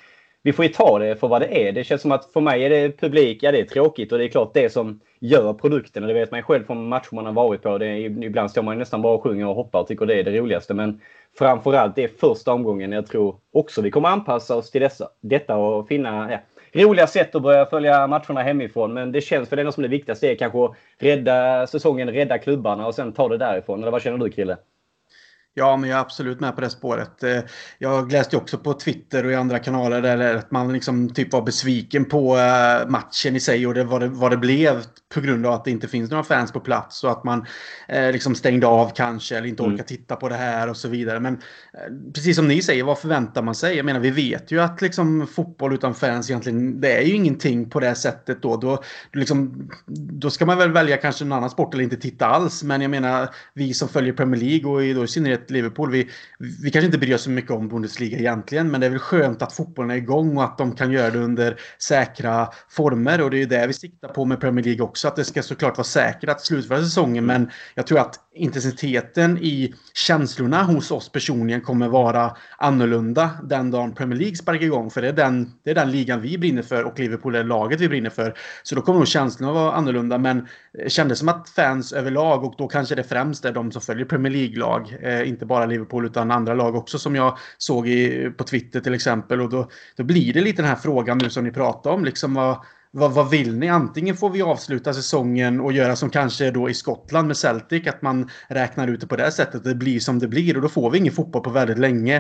[0.45, 1.73] vi får ju ta det för vad det är.
[1.73, 4.25] Det känns som att för mig är det publik, ja det är tråkigt och det
[4.25, 6.03] är klart det som gör produkten.
[6.03, 7.79] Och det vet man ju själv från matcher man har varit på.
[7.79, 10.25] Det är, ibland står man nästan bara och sjunger och hoppar och tycker det är
[10.25, 10.75] det roligaste.
[10.75, 11.01] Men
[11.39, 15.57] framförallt det är första omgången jag tror också vi kommer anpassa oss till dessa, detta
[15.57, 16.39] och finna ja,
[16.83, 18.95] roliga sätt att börja följa matcherna hemifrån.
[18.95, 22.87] Men det känns för det som det viktigaste är kanske att rädda säsongen, rädda klubbarna
[22.87, 23.83] och sen ta det därifrån.
[23.83, 24.57] Eller vad känner du Krille?
[25.57, 27.23] Ja, men jag är absolut med på det spåret.
[27.23, 27.41] Eh,
[27.79, 31.43] jag läste också på Twitter och i andra kanaler där att man liksom typ var
[31.43, 34.83] besviken på eh, matchen i sig och det, vad, det, vad det blev
[35.15, 37.47] på grund av att det inte finns några fans på plats och att man
[37.89, 39.75] eh, liksom stängde av kanske eller inte mm.
[39.75, 41.21] orkar titta på det här och så vidare.
[41.21, 41.39] Men
[42.15, 43.77] precis som ni säger, vad förväntar man sig?
[43.77, 47.71] Jag menar, vi vet ju att liksom, fotboll utan fans egentligen, det är ju ingenting
[47.71, 48.57] på det sättet då.
[48.57, 52.63] Då, liksom, då ska man väl välja kanske en annan sport eller inte titta alls.
[52.63, 55.91] Men jag menar, vi som följer Premier League och i, då i synnerhet Liverpool.
[55.91, 56.09] Vi,
[56.63, 59.43] vi kanske inte bryr oss så mycket om Bundesliga egentligen, men det är väl skönt
[59.43, 63.23] att fotbollen är igång och att de kan göra det under säkra former.
[63.23, 65.43] Och det är ju det vi siktar på med Premier League också, att det ska
[65.43, 67.27] såklart vara säkert att slutföra säsongen.
[67.27, 73.95] Men jag tror att intensiteten i känslorna hos oss personligen kommer vara annorlunda den dagen
[73.95, 74.91] Premier League sparkar igång.
[74.91, 77.81] För det är, den, det är den ligan vi brinner för och Liverpool är laget
[77.81, 78.35] vi brinner för.
[78.63, 80.19] Så då kommer nog känslorna vara annorlunda.
[80.19, 83.83] Men det kändes som att fans överlag, och då kanske det främst är de som
[83.83, 88.31] följer Premier League-lag, eh, inte bara Liverpool utan andra lag också som jag såg i,
[88.31, 89.41] på Twitter till exempel.
[89.41, 92.05] Och då, då blir det lite den här frågan nu som ni pratar om.
[92.05, 92.59] Liksom vad,
[92.97, 93.69] vad, vad vill ni?
[93.69, 98.03] Antingen får vi avsluta säsongen och göra som kanske då i Skottland med Celtic, att
[98.03, 99.65] man räknar ut det på det sättet.
[99.65, 102.17] Det blir som det blir och då får vi ingen fotboll på väldigt länge.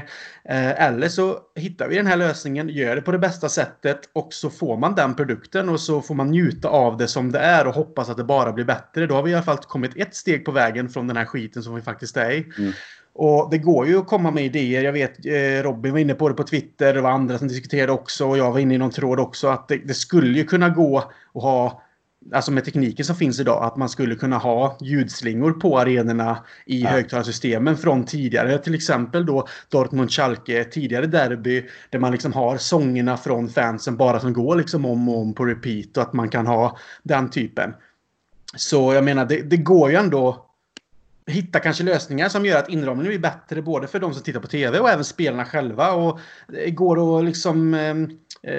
[0.48, 4.28] Eh, eller så hittar vi den här lösningen, gör det på det bästa sättet och
[4.32, 7.66] så får man den produkten och så får man njuta av det som det är
[7.66, 9.06] och hoppas att det bara blir bättre.
[9.06, 11.62] Då har vi i alla fall kommit ett steg på vägen från den här skiten
[11.62, 12.52] som vi faktiskt är i.
[12.58, 12.72] Mm.
[13.14, 14.84] Och det går ju att komma med idéer.
[14.84, 16.94] Jag vet eh, Robin var inne på det på Twitter.
[16.94, 18.28] Det var andra som diskuterade också.
[18.28, 19.48] Och jag var inne i någon tråd också.
[19.48, 21.80] Att det, det skulle ju kunna gå att ha
[22.32, 26.82] Alltså med tekniken som finns idag, att man skulle kunna ha ljudslingor på arenorna i
[26.82, 26.88] ja.
[26.88, 28.58] högtalarsystemen från tidigare.
[28.58, 34.32] Till exempel då Dortmund-Schalke, tidigare derby, där man liksom har sångerna från fansen bara som
[34.32, 37.74] går liksom om och om på repeat och att man kan ha den typen.
[38.56, 40.43] Så jag menar, det, det går ju ändå
[41.26, 44.46] hitta kanske lösningar som gör att inramningen blir bättre både för de som tittar på
[44.46, 45.92] tv och även spelarna själva.
[45.92, 47.94] Och det går att liksom eh,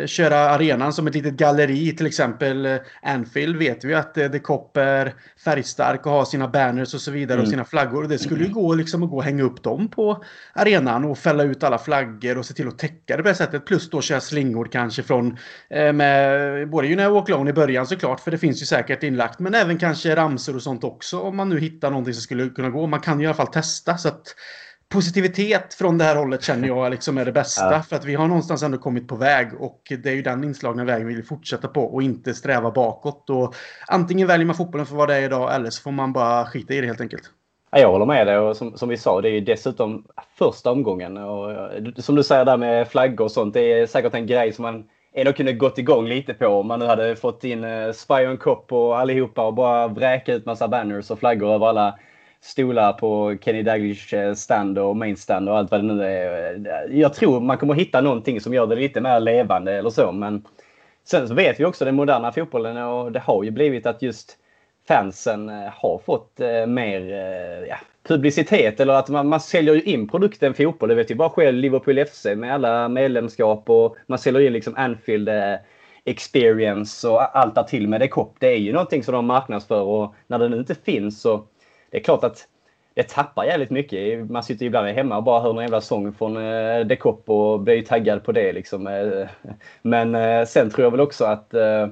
[0.05, 1.95] köra arenan som ett litet galleri.
[1.95, 6.47] Till exempel eh, Anfield vet vi att eh, The Cop är färgstark och har sina
[6.47, 7.43] banners och så vidare mm.
[7.43, 8.03] och sina flaggor.
[8.03, 11.43] Det skulle ju gå liksom att gå och hänga upp dem på arenan och fälla
[11.43, 13.65] ut alla flaggor och se till att täcka det på det sättet.
[13.65, 15.37] Plus då köra slingor kanske från
[15.69, 19.03] eh, med både You Know Walk Alone i början såklart för det finns ju säkert
[19.03, 19.39] inlagt.
[19.39, 22.69] Men även kanske ramsor och sånt också om man nu hittar någonting som skulle kunna
[22.69, 22.87] gå.
[22.87, 23.97] Man kan ju i alla fall testa.
[23.97, 24.35] så att
[24.89, 27.71] positivitet från det här hållet känner jag liksom är det bästa.
[27.71, 27.81] Ja.
[27.81, 30.83] För att vi har någonstans ändå kommit på väg och det är ju den inslagna
[30.83, 33.29] vägen vi vill fortsätta på och inte sträva bakåt.
[33.29, 33.55] Och
[33.87, 36.73] antingen väljer man fotbollen för vad det är idag eller så får man bara skita
[36.73, 37.23] i det helt enkelt.
[37.71, 40.05] Ja, jag håller med dig och som, som vi sa, det är ju dessutom
[40.37, 41.17] första omgången.
[41.17, 41.51] Och,
[41.97, 44.83] som du säger där med flaggor och sånt, det är säkert en grej som man
[45.13, 48.37] ändå kunde gått igång lite på om man nu hade fått in uh, Spy on
[48.37, 51.99] Cop och allihopa och bara vräka ut massa banners och flaggor över alla
[52.45, 56.53] stolar på Kenny Daglish eh, stand och main stand och allt vad det nu är.
[56.53, 60.11] Eh, jag tror man kommer hitta någonting som gör det lite mer levande eller så.
[60.11, 60.45] Men
[61.03, 64.37] sen så vet vi också den moderna fotbollen och det har ju blivit att just
[64.87, 67.01] fansen eh, har fått mer
[67.69, 67.77] ja,
[68.07, 70.89] publicitet eller att man, man säljer ju in produkten fotboll.
[70.89, 74.75] Det vet ju bara själv Liverpool FC med alla medlemskap och man säljer in liksom
[74.77, 75.29] Anfield
[76.03, 78.35] experience och allt där till med det kopp.
[78.39, 81.43] Det är ju någonting som de marknadsför och när det nu inte finns så
[81.95, 82.47] det är klart att
[82.93, 84.29] det tappar jävligt mycket.
[84.29, 87.81] Man sitter ibland hemma och bara hör någon jävla sång från eh, Dekop och blir
[87.81, 88.53] taggad på det.
[88.53, 88.87] Liksom.
[88.87, 89.27] Eh,
[89.81, 91.87] men eh, sen tror jag väl också att eh,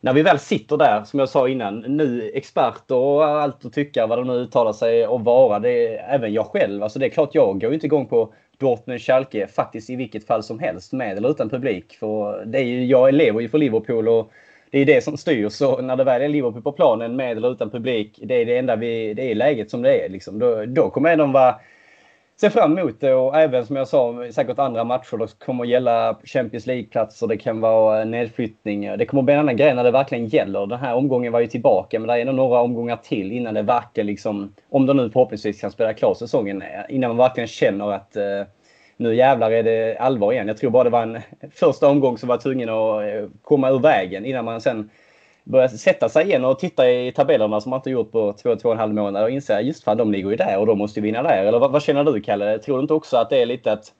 [0.00, 4.06] när vi väl sitter där, som jag sa innan, nu experter och allt att tycka
[4.06, 5.58] vad de nu uttalar sig och vara.
[5.58, 6.82] Det är, även jag själv.
[6.82, 10.26] Alltså det är klart, jag går ju inte igång på Dortmund, Schalke faktiskt i vilket
[10.26, 11.96] fall som helst med eller utan publik.
[12.00, 14.32] För det är ju, jag lever ju för Liverpool och
[14.70, 15.48] det är det som styr.
[15.48, 18.58] Så när det väl är Liverpool på planen med eller utan publik, det är det
[18.58, 20.08] enda vi, det är läget som det är.
[20.08, 20.38] Liksom.
[20.38, 21.54] Då, då kommer de vara
[22.40, 25.16] se fram emot det och även som jag sa, säkert andra matcher.
[25.16, 28.98] Det kommer att gälla Champions League-platser, det kan vara eh, nedflyttning.
[28.98, 30.66] Det kommer att bli en annan grej när det verkligen gäller.
[30.66, 33.62] Den här omgången var ju tillbaka, men det är ändå några omgångar till innan det
[33.62, 37.92] verkligen liksom, om de nu förhoppningsvis kan spela klart säsongen, eh, innan man verkligen känner
[37.92, 38.42] att eh,
[38.98, 40.48] nu jävlar är det allvar igen.
[40.48, 41.20] Jag tror bara det var en
[41.54, 44.90] första omgång som var tvungen att eh, komma ur vägen innan man sen
[45.44, 48.68] börjar sätta sig igen och titta i tabellerna som man inte gjort på två, två
[48.68, 51.00] och en halv månad och inse just fan de ligger ju där och de måste
[51.00, 51.44] vinna där.
[51.44, 52.58] Eller vad, vad känner du Kalle?
[52.58, 53.92] Tror du inte också att det är lite att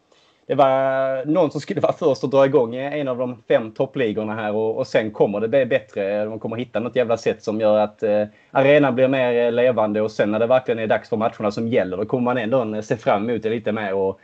[0.46, 4.34] det var någon som skulle vara först att dra igång en av de fem toppligorna
[4.34, 6.24] här och, och sen kommer det bli bättre.
[6.24, 10.00] De kommer hitta något jävla sätt som gör att eh, arenan blir mer eh, levande
[10.00, 12.74] och sen när det verkligen är dags för matcherna som gäller då kommer man ändå
[12.74, 14.20] eh, se fram emot det lite mer och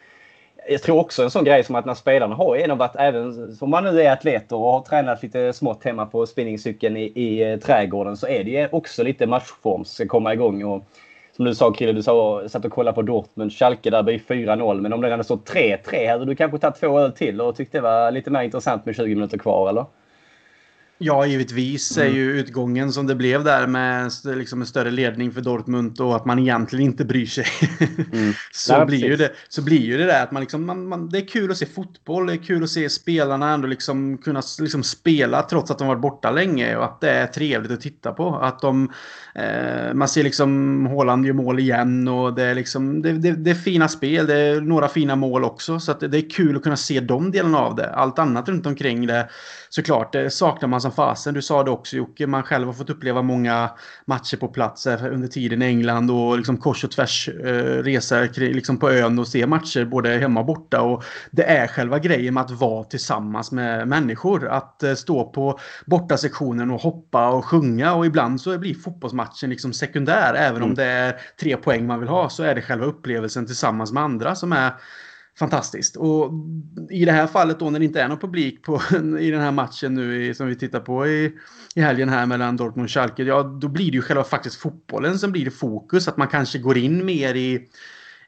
[0.68, 3.70] jag tror också en sån grej som att när spelarna har en varit även om
[3.70, 7.59] man nu är atleter och har tränat lite smått hemma på spinningcykeln i, i eh,
[7.59, 10.64] trädgården så är det ju också lite matchform som ska komma igång.
[10.64, 10.85] Och,
[11.37, 14.81] som du sa Krille, du sa, satt och kollade på Dortmund, Schalke där blir 4-0.
[14.81, 17.79] Men om det hade stått 3-3 hade du kanske tagit två öl till och tyckte
[17.79, 19.85] det var lite mer intressant med 20 minuter kvar eller?
[20.98, 25.40] Ja, givetvis är ju utgången som det blev där med liksom en större ledning för
[25.40, 27.46] Dortmund och att man egentligen inte bryr sig.
[28.12, 28.33] Mm.
[28.52, 31.09] så, Nej, blir ju det, så blir ju det där att man liksom, man, man,
[31.09, 34.42] det är kul att se fotboll, det är kul att se spelarna ändå liksom kunna
[34.61, 38.12] liksom spela trots att de varit borta länge och att det är trevligt att titta
[38.12, 38.37] på.
[38.37, 38.92] Att de,
[39.35, 43.50] eh, man ser liksom Håland gör mål igen och det är liksom, det, det, det,
[43.50, 45.80] är fina spel, det är några fina mål också.
[45.80, 47.90] Så att det, det är kul att kunna se de delarna av det.
[47.90, 49.28] Allt annat runt omkring det
[49.74, 51.34] såklart, det saknar man som fasen.
[51.34, 53.70] Du sa det också Jocke, man själv har fått uppleva många
[54.06, 58.78] matcher på plats under tiden i England och liksom kors och tvärs eh, resa liksom
[58.78, 60.80] på ön och se matcher både hemma och borta.
[60.80, 64.48] Och det är själva grejen med att vara tillsammans med människor.
[64.48, 69.72] Att eh, stå på bortasektionen och hoppa och sjunga och ibland så blir fotbollsmatchen liksom
[69.72, 70.34] sekundär.
[70.34, 70.68] Även mm.
[70.68, 74.02] om det är tre poäng man vill ha så är det själva upplevelsen tillsammans med
[74.02, 74.72] andra som är
[75.38, 75.97] fantastiskt.
[75.97, 76.33] Och
[76.90, 78.81] i det här fallet då när det inte är någon publik på,
[79.20, 81.33] i den här matchen nu i, som vi tittar på i,
[81.75, 83.23] i helgen här mellan Dortmund och Schalke.
[83.23, 86.09] Ja, då blir det ju själva faktiskt fotbollen som blir det fokus.
[86.09, 87.68] Att man kanske går in mer i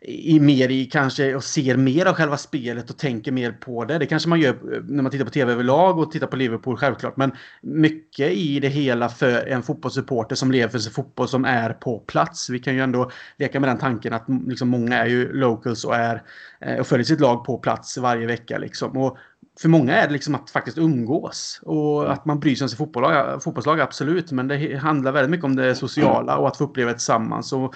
[0.09, 3.99] i mer i kanske och ser mer av själva spelet och tänker mer på det.
[3.99, 6.77] Det kanske man gör eh, när man tittar på tv överlag och tittar på Liverpool
[6.77, 7.16] självklart.
[7.16, 11.73] Men mycket i det hela för en fotbollssupporter som lever för sin fotboll som är
[11.73, 12.51] på plats.
[12.51, 15.97] Vi kan ju ändå leka med den tanken att liksom många är ju locals och,
[15.97, 16.23] är,
[16.61, 18.59] eh, och följer sitt lag på plats varje vecka.
[18.59, 18.97] Liksom.
[18.97, 19.19] Och
[19.61, 22.79] för många är det liksom att faktiskt umgås och att man bryr sig om sitt
[22.79, 24.33] fotbollslag, fotbollslag, absolut.
[24.33, 27.53] Men det handlar väldigt mycket om det sociala och att få uppleva det tillsammans.
[27.53, 27.75] Och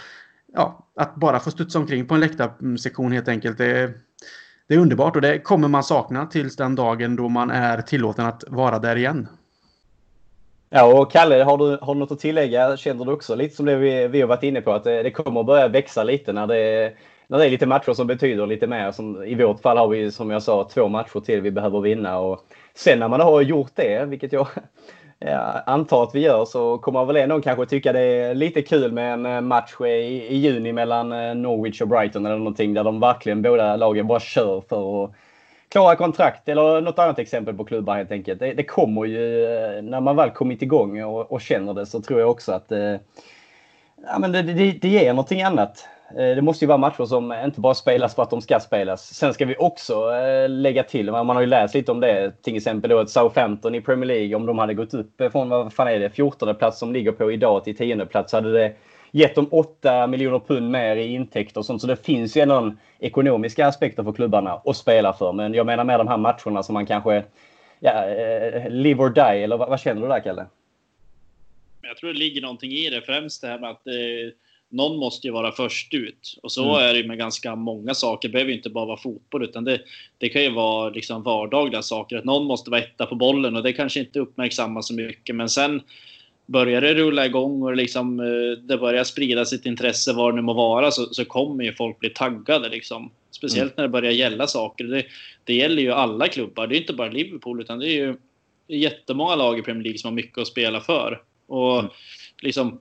[0.52, 3.58] ja, att bara få studsa omkring på en läktarsektion helt enkelt.
[3.58, 3.92] Det,
[4.68, 8.26] det är underbart och det kommer man sakna tills den dagen då man är tillåten
[8.26, 9.28] att vara där igen.
[10.70, 12.76] Ja, och Kalle, har du, har du något att tillägga?
[12.76, 15.10] Känner du också lite som det vi, vi har varit inne på att det, det
[15.10, 16.92] kommer att börja växa lite när det,
[17.26, 18.92] när det är lite matcher som betyder lite mer.
[18.92, 22.18] Som, I vårt fall har vi som jag sa två matcher till vi behöver vinna
[22.18, 24.48] och sen när man har gjort det, vilket jag
[25.20, 28.92] ja, antar att vi gör så kommer väl ändå kanske tycka det är lite kul
[28.92, 29.84] med en eh, match i,
[30.28, 34.20] i juni mellan eh, Norwich och Brighton eller någonting där de verkligen båda lagen bara
[34.20, 35.10] kör för att
[35.68, 38.40] klara kontrakt eller något annat exempel på klubbar helt enkelt.
[38.40, 42.00] Det, det kommer ju eh, när man väl kommit igång och, och, känner det så
[42.00, 42.72] tror jag också att
[44.06, 45.88] ja, men det, det, det ger någonting annat.
[46.16, 49.14] Eh, det måste ju vara matcher som inte bara spelas för att de ska spelas.
[49.14, 52.56] Sen ska vi också eh, lägga till, man har ju läst lite om det, till
[52.56, 55.88] exempel då att Southampton i Premier League, om de hade gått upp från, vad fan
[55.88, 58.72] är det, 14 plats som ligger på idag till 10 plats, så hade det
[59.10, 61.80] gett dem 8 miljoner pund mer i intäkter och sånt.
[61.80, 65.32] Så det finns ju ändå ekonomiska aspekter för klubbarna att spela för.
[65.32, 67.24] Men jag menar med de här matcherna som man kanske,
[67.80, 70.46] ja, eh, live or die, eller vad, vad känner du där Kalle?
[71.82, 74.32] Jag tror det ligger någonting i det, främst det här med att eh
[74.70, 76.38] någon måste ju vara först ut.
[76.42, 76.88] Och så mm.
[76.88, 78.28] är det med ganska många saker.
[78.28, 79.80] Det behöver inte bara vara fotboll, utan det,
[80.18, 82.16] det kan ju vara liksom vardagliga saker.
[82.16, 85.36] Att någon måste vara etta på bollen och det kanske inte uppmärksammas så mycket.
[85.36, 85.82] Men sen
[86.46, 90.42] börjar det rulla igång och liksom, eh, det börjar sprida sitt intresse var det nu
[90.42, 92.68] må vara så, så kommer ju folk bli taggade.
[92.68, 93.10] Liksom.
[93.30, 93.74] Speciellt mm.
[93.76, 94.84] när det börjar gälla saker.
[94.84, 95.04] Det,
[95.44, 96.66] det gäller ju alla klubbar.
[96.66, 98.16] Det är inte bara Liverpool, utan det är ju
[98.68, 101.22] jättemånga lag i Premier League som har mycket att spela för.
[101.46, 101.90] Och mm.
[102.42, 102.80] liksom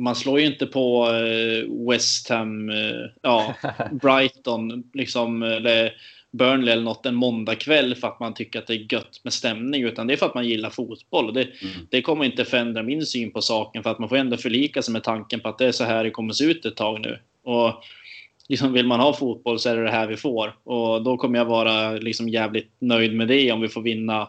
[0.00, 3.54] man slår ju inte på eh, West Ham, eh, ja,
[4.02, 5.92] Brighton, liksom, eller
[6.32, 9.82] Burnley eller något en måndagkväll för att man tycker att det är gött med stämning,
[9.82, 11.34] utan det är för att man gillar fotboll.
[11.34, 11.74] Det, mm.
[11.90, 14.92] det kommer inte förändra min syn på saken, för att man får ändå förlika sig
[14.92, 17.18] med tanken på att det är så här det kommer se ut ett tag nu.
[17.44, 17.84] Och
[18.48, 20.54] liksom vill man ha fotboll så är det det här vi får.
[20.64, 24.28] Och då kommer jag vara liksom jävligt nöjd med det om vi får vinna,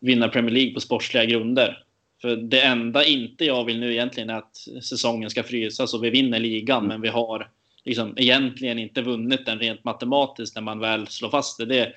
[0.00, 1.82] vinna Premier League på sportsliga grunder.
[2.26, 6.10] För det enda inte jag vill nu egentligen är att säsongen ska frysas och vi
[6.10, 6.88] vinner ligan, mm.
[6.88, 7.50] men vi har
[7.84, 11.64] liksom egentligen inte vunnit den rent matematiskt när man väl slår fast det.
[11.64, 11.92] Det,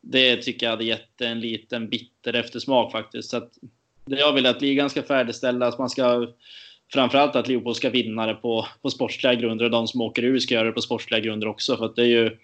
[0.00, 3.30] det tycker jag hade gett en liten bitter eftersmak faktiskt.
[3.30, 3.52] Så att
[4.04, 5.78] det jag vill att ligan ska färdigställas.
[5.78, 6.26] Man ska
[6.92, 10.38] framförallt att Liverpool ska vinna det på, på sportsliga grunder och de som åker ur
[10.38, 11.76] ska göra det på sportsliga grunder också.
[11.76, 12.36] För det är ju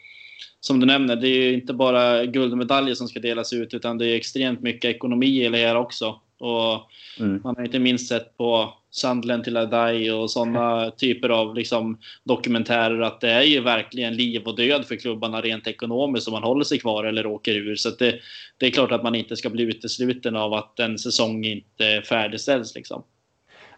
[0.60, 4.06] som du nämner, det är ju inte bara guldmedaljer som ska delas ut utan det
[4.06, 6.20] är extremt mycket ekonomi i det här också.
[6.38, 7.40] Och mm.
[7.44, 13.00] Man har inte minst sett på Sandlen till Adai och sådana typer av liksom, dokumentärer
[13.00, 16.64] att det är ju verkligen liv och död för klubbarna rent ekonomiskt om man håller
[16.64, 17.76] sig kvar eller åker ur.
[17.76, 18.14] Så det,
[18.58, 22.74] det, är klart att man inte ska bli utesluten av att en säsong inte färdigställs.
[22.74, 23.02] Liksom.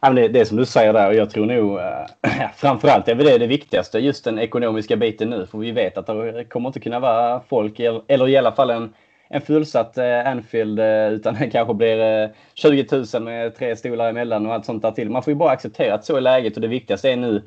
[0.01, 1.79] Ja, det, det är som du säger där och jag tror nog
[2.23, 5.47] äh, framförallt är det det viktigaste, just den ekonomiska biten nu.
[5.51, 8.93] För vi vet att det kommer inte kunna vara folk, eller i alla fall en
[9.29, 14.09] en fullsatt eh, Anfield eh, utan det kanske blir eh, 20 000 med tre stolar
[14.09, 15.11] emellan och allt sånt där till.
[15.11, 17.43] Man får ju bara acceptera att så är läget och det viktigaste är nu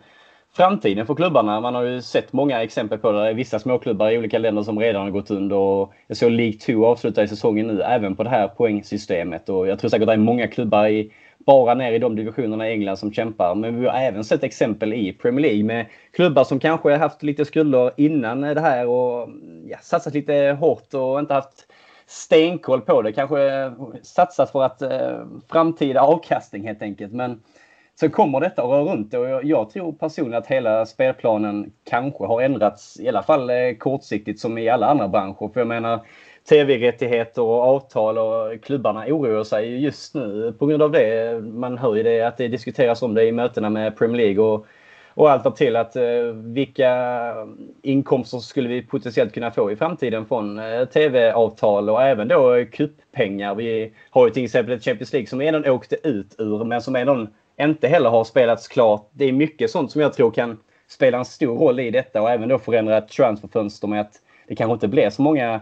[0.54, 1.62] framtiden för klubbarna.
[1.62, 3.34] Man har ju sett många exempel på det.
[3.34, 5.56] Vissa småklubbar i olika länder som redan har gått under.
[5.56, 9.50] Och jag såg League 2 avsluta i säsongen nu även på det här poängsystemet.
[9.50, 12.70] Och jag tror säkert att det är många klubbar i, bara ner i de divisionerna
[12.70, 13.56] i England som kämpar.
[13.56, 17.46] Men vi har även sett exempel i Premier League med klubbar som kanske haft lite
[17.46, 19.30] skulder innan det här och
[19.68, 21.69] ja, satsat lite hårt och inte haft
[22.10, 23.12] stenkoll på det.
[23.12, 27.14] Kanske eh, satsat för att eh, framtida avkastning helt enkelt.
[27.14, 27.42] Men
[28.00, 32.26] så kommer detta att röra runt och jag, jag tror personligen att hela spelplanen kanske
[32.26, 35.54] har ändrats i alla fall eh, kortsiktigt som i alla andra branscher.
[35.54, 36.00] För jag menar
[36.50, 41.40] tv-rättigheter och avtal och klubbarna oroar sig just nu på grund av det.
[41.44, 44.66] Man hör ju det att det diskuteras om det i mötena med Premier League och
[45.14, 46.04] och allt till att eh,
[46.34, 47.34] vilka
[47.82, 53.56] inkomster skulle vi potentiellt kunna få i framtiden från eh, tv-avtal och även då kupppengar.
[53.56, 56.96] Vi har ju till exempel ett Champions League som redan åkte ut ur men som
[56.96, 57.28] redan
[57.60, 59.10] inte heller har spelats klart.
[59.12, 60.58] Det är mycket sånt som jag tror kan
[60.88, 64.14] spela en stor roll i detta och även då förändra ett transferfönster med att
[64.48, 65.62] det kanske inte blir så många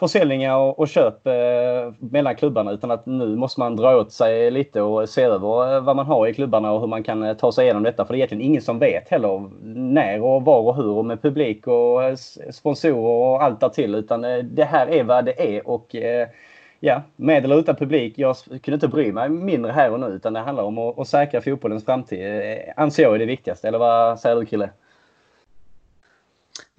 [0.00, 1.32] försäljningar och, och köp eh,
[1.98, 5.82] mellan klubbarna utan att nu måste man dra åt sig lite och se över eh,
[5.82, 8.04] vad man har i klubbarna och hur man kan eh, ta sig igenom detta.
[8.04, 11.22] För det är egentligen ingen som vet heller när och var och hur och med
[11.22, 12.16] publik och eh,
[12.50, 16.28] sponsorer och allt därtill utan eh, det här är vad det är och eh,
[16.80, 18.14] ja, med eller utan publik.
[18.16, 21.08] Jag kunde inte bry mig mindre här och nu utan det handlar om att, att
[21.08, 22.20] säkra fotbollens framtid.
[22.76, 23.68] Anser jag är det viktigaste.
[23.68, 24.70] Eller vad säger du Kille?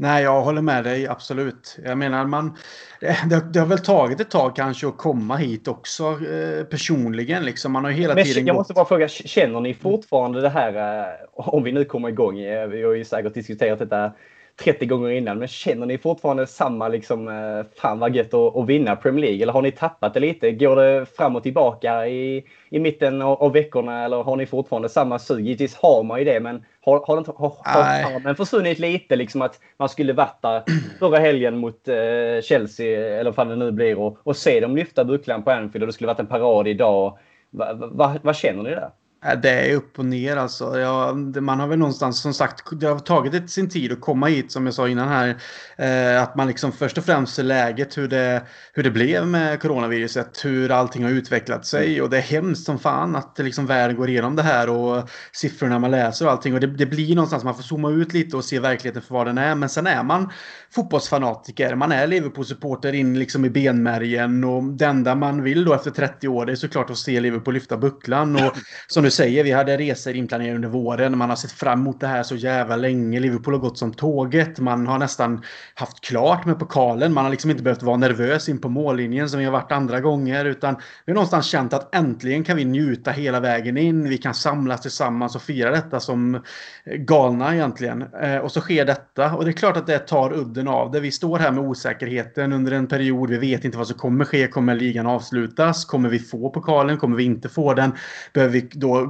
[0.01, 1.79] Nej, jag håller med dig absolut.
[1.85, 2.57] Jag menar, man,
[2.99, 7.43] det, det, har väl tagit ett tag kanske att komma hit också eh, personligen.
[7.43, 7.71] Liksom.
[7.71, 11.13] Man har hela Men, tiden jag måste bara fråga, känner ni fortfarande det här, eh,
[11.35, 14.11] om vi nu kommer igång, eh, vi har ju säkert diskuterat detta
[14.55, 15.39] 30 gånger innan.
[15.39, 19.43] Men känner ni fortfarande samma liksom, eh, fan vad gött att, att vinna Premier League?
[19.43, 20.51] Eller har ni tappat det lite?
[20.51, 24.03] Går det fram och tillbaka i, i mitten av, av veckorna?
[24.03, 25.45] Eller har ni fortfarande samma sug?
[25.45, 29.15] Givetvis har man ju det, men har, har, inte, har, har men försvunnit lite?
[29.15, 30.63] Liksom att man skulle varit där
[30.99, 35.05] förra helgen mot eh, Chelsea, eller vad det nu blir, och, och se dem lyfta
[35.05, 37.17] bucklan på Anfield och det skulle varit en parad idag.
[37.49, 38.89] Vad va, va, va känner ni där?
[39.25, 40.79] Äh, det är upp och ner alltså.
[40.79, 44.51] Ja, man har väl någonstans som sagt, det har tagit sin tid att komma hit
[44.51, 45.37] som jag sa innan här.
[45.77, 48.43] Eh, att man liksom först och främst ser läget hur det,
[48.73, 50.45] hur det blev med coronaviruset.
[50.45, 52.01] Hur allting har utvecklat sig.
[52.01, 55.79] Och det är hemskt som fan att liksom världen går igenom det här och siffrorna
[55.79, 56.53] man läser och allting.
[56.53, 59.27] Och det, det blir någonstans man får zooma ut lite och se verkligheten för vad
[59.27, 59.55] den är.
[59.55, 60.31] Men sen är man
[60.75, 61.75] fotbollsfanatiker.
[61.75, 64.43] Man är Liverpool-supporter in liksom i benmärgen.
[64.43, 67.53] Och det enda man vill då efter 30 år det är såklart att se Liverpool
[67.53, 68.35] lyfta bucklan.
[68.35, 68.57] Och
[68.87, 71.17] som du säger, vi hade resor inplanerade under våren.
[71.17, 73.19] Man har sett fram emot det här så jävla länge.
[73.19, 74.59] Liverpool har gått som tåget.
[74.59, 75.43] Man har nästan
[75.75, 77.13] haft klart med pokalen.
[77.13, 79.99] Man har liksom inte behövt vara nervös in på mållinjen som vi har varit andra
[79.99, 80.45] gånger.
[80.45, 84.09] Utan vi har någonstans känt att äntligen kan vi njuta hela vägen in.
[84.09, 86.41] Vi kan samlas tillsammans och fira detta som
[86.85, 88.05] galna egentligen.
[88.21, 89.33] Eh, och så sker detta.
[89.33, 90.99] Och det är klart att det tar udden av det.
[90.99, 93.29] Vi står här med osäkerheten under en period.
[93.29, 94.47] Vi vet inte vad som kommer ske.
[94.47, 95.85] Kommer ligan avslutas?
[95.85, 96.97] Kommer vi få pokalen?
[96.97, 97.91] Kommer vi inte få den?
[98.33, 99.00] Behöver vi då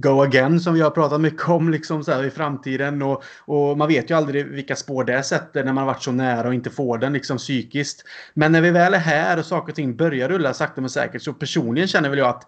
[0.00, 3.02] go again som vi har pratat mycket om liksom så här, i framtiden.
[3.02, 6.12] Och, och man vet ju aldrig vilka spår det sätter när man har varit så
[6.12, 8.04] nära och inte får den liksom psykiskt.
[8.34, 11.22] Men när vi väl är här och saker och ting börjar rulla sakta men säkert
[11.22, 12.44] så personligen känner väl jag att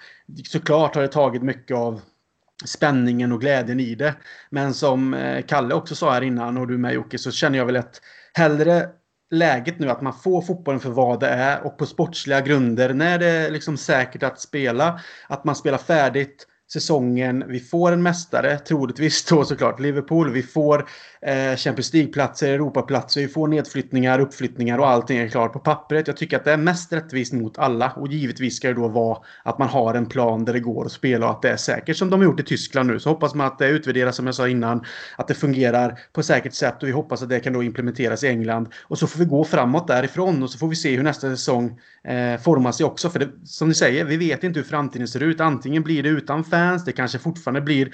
[0.49, 2.01] såklart har det tagit mycket av
[2.65, 4.15] spänningen och glädjen i det.
[4.51, 7.67] Men som eh, Kalle också sa här innan och du med Jocke så känner jag
[7.67, 8.01] väl att
[8.35, 8.89] hellre
[9.33, 13.19] läget nu att man får fotbollen för vad det är och på sportsliga grunder när
[13.19, 15.01] det är liksom säkert att spela.
[15.29, 17.45] Att man spelar färdigt säsongen.
[17.49, 20.31] Vi får en mästare, troligtvis då såklart Liverpool.
[20.31, 20.89] Vi får
[21.23, 26.07] eh, Champions League-platser, Europaplatser, vi får nedflyttningar, uppflyttningar och allting är klart på pappret.
[26.07, 29.19] Jag tycker att det är mest rättvist mot alla och givetvis ska det då vara
[29.43, 31.97] att man har en plan där det går att spela och att det är säkert
[31.97, 33.01] som de har gjort i Tyskland nu.
[33.01, 34.85] Så hoppas man att det utvärderas som jag sa innan,
[35.17, 38.25] att det fungerar på ett säkert sätt och vi hoppas att det kan då implementeras
[38.25, 38.69] i England.
[38.83, 41.81] Och så får vi gå framåt därifrån och så får vi se hur nästa säsong
[42.05, 43.11] eh, formar sig också.
[43.11, 45.41] För det, som ni säger, vi vet inte hur framtiden ser ut.
[45.41, 47.91] Antingen blir det utan fans, det kanske fortfarande blir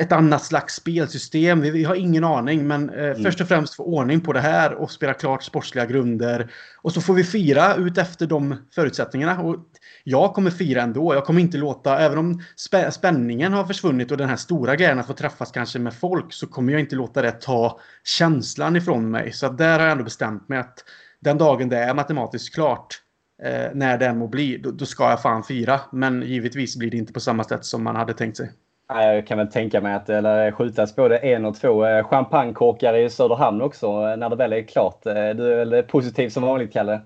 [0.00, 1.60] ett annat slags spelsystem.
[1.60, 3.22] Vi, vi har ingen aning men eh, mm.
[3.22, 6.50] först och främst få ordning på det här och spela klart sportsliga grunder.
[6.82, 9.40] Och så får vi fira ut efter de förutsättningarna.
[9.40, 9.56] Och
[10.04, 11.14] jag kommer fira ändå.
[11.14, 14.98] Jag kommer inte låta, även om spä spänningen har försvunnit och den här stora grejen
[14.98, 19.10] att få träffas kanske med folk, så kommer jag inte låta det ta känslan ifrån
[19.10, 19.32] mig.
[19.32, 20.84] Så där har jag ändå bestämt mig att
[21.20, 22.98] den dagen det är matematiskt klart,
[23.44, 25.80] eh, när den må bli, då, då ska jag fan fira.
[25.92, 28.50] Men givetvis blir det inte på samma sätt som man hade tänkt sig.
[28.88, 33.10] Jag kan väl tänka mig att det skjutas både en och två eh, champagnekorkar i
[33.10, 35.06] Söderhamn också eh, när det väl är klart.
[35.06, 37.00] Eh, du är väl positiv som vanligt, Kalle?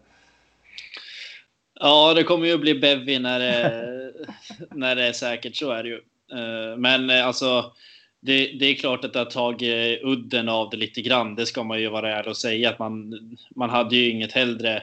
[1.81, 4.13] Ja, det kommer ju bli Bevi när det,
[4.71, 6.01] när det är säkert, så är det ju.
[6.77, 7.73] Men alltså,
[8.21, 11.35] det, det, är klart att det har tagit udden av det lite grann.
[11.35, 12.71] Det ska man ju vara ärlig och säga.
[12.71, 13.15] Att man,
[13.57, 14.83] man hade ju inget hellre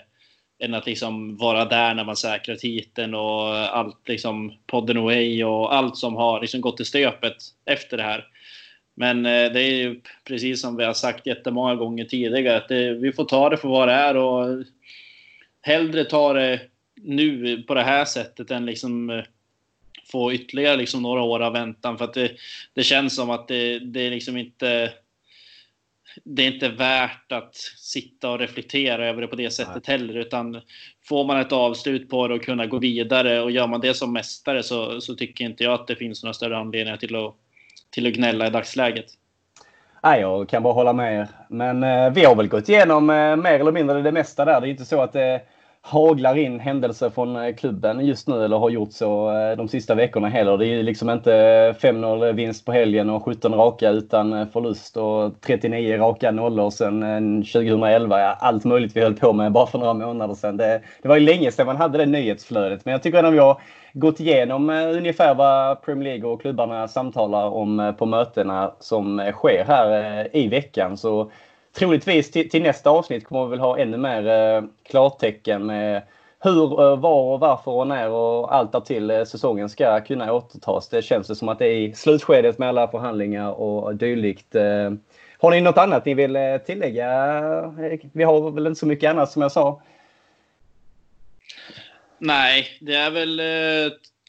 [0.63, 5.75] än att liksom vara där när man säkrar titeln och allt liksom podden away och
[5.75, 7.35] allt som har liksom gått i stöpet
[7.65, 8.27] efter det här.
[8.95, 12.93] Men eh, det är ju precis som vi har sagt jättemånga gånger tidigare att det,
[12.93, 14.63] vi får ta det för vad det är och
[15.61, 16.59] hellre ta det
[16.95, 19.23] nu på det här sättet än liksom eh,
[20.11, 22.31] få ytterligare liksom några år av väntan för att det,
[22.73, 24.93] det känns som att det, det är liksom inte
[26.23, 29.97] det är inte värt att sitta och reflektera över det på det sättet Nej.
[29.97, 30.17] heller.
[30.17, 30.61] Utan
[31.05, 34.13] får man ett avslut på det och kunna gå vidare och gör man det som
[34.13, 37.35] mästare så, så tycker inte jag att det finns några större anledningar till att,
[37.91, 39.05] till att gnälla i dagsläget.
[40.03, 41.27] Nej, jag kan bara hålla med er.
[41.49, 44.61] Men eh, vi har väl gått igenom eh, mer eller mindre det mesta där.
[44.61, 45.41] Det är inte så att det
[45.85, 49.95] haglar in händelser från eh, klubben just nu eller har gjort så eh, de sista
[49.95, 50.57] veckorna heller.
[50.57, 55.41] Det är liksom inte eh, 5-0 vinst på helgen och 17 raka utan förlust och
[55.41, 58.19] 39 raka nollor sedan 2011.
[58.19, 60.57] Ja, allt möjligt vi höll på med bara för några månader sedan.
[60.57, 63.39] Det, det var ju länge sedan man hade det nyhetsflödet men jag tycker ändå vi
[63.39, 63.61] har
[63.93, 70.27] gått igenom ungefär vad Premier League och klubbarna samtalar om på mötena som sker här
[70.37, 70.97] i veckan.
[70.97, 71.31] Så
[71.73, 76.01] troligtvis till, till, nästa avsnitt kommer vi väl ha ännu mer eh, klartecken med
[76.39, 80.89] hur, eh, var och varför och när och allt därtill eh, säsongen ska kunna återtas.
[80.89, 84.55] Det känns det som att det är i slutskedet med alla förhandlingar och dylikt.
[84.55, 84.91] Eh,
[85.39, 87.09] har ni något annat ni vill tillägga?
[88.13, 89.81] Vi har väl inte så mycket annat som jag sa.
[92.17, 93.41] Nej, det är väl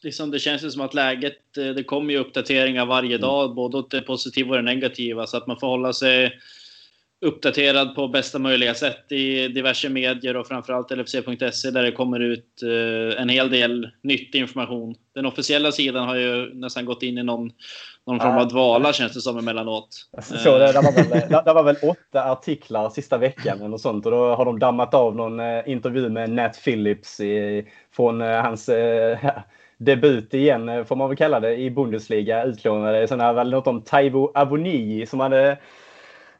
[0.02, 3.54] liksom, det känns ju som att läget, det kommer ju uppdateringar varje dag, mm.
[3.54, 6.32] både åt det positiva och det negativa, så att man får hålla sig
[7.24, 12.62] uppdaterad på bästa möjliga sätt i diverse medier och framförallt LFC.se där det kommer ut
[12.62, 14.94] eh, en hel del nyttig information.
[15.14, 17.50] Den officiella sidan har ju nästan gått in i någon,
[18.06, 19.88] någon form av dvala känns det som emellanåt.
[20.22, 24.12] Så det, det, var väl, det, var väl åtta artiklar sista veckan eller sånt och
[24.12, 27.64] då har de dammat av någon eh, intervju med Nat Phillips i,
[27.96, 28.70] från eh, hans
[29.78, 32.44] debut igen, får man väl kalla det, i Bundesliga.
[32.44, 33.08] Utlånade.
[33.08, 35.58] Sen var det något om Taivo Avonii som hade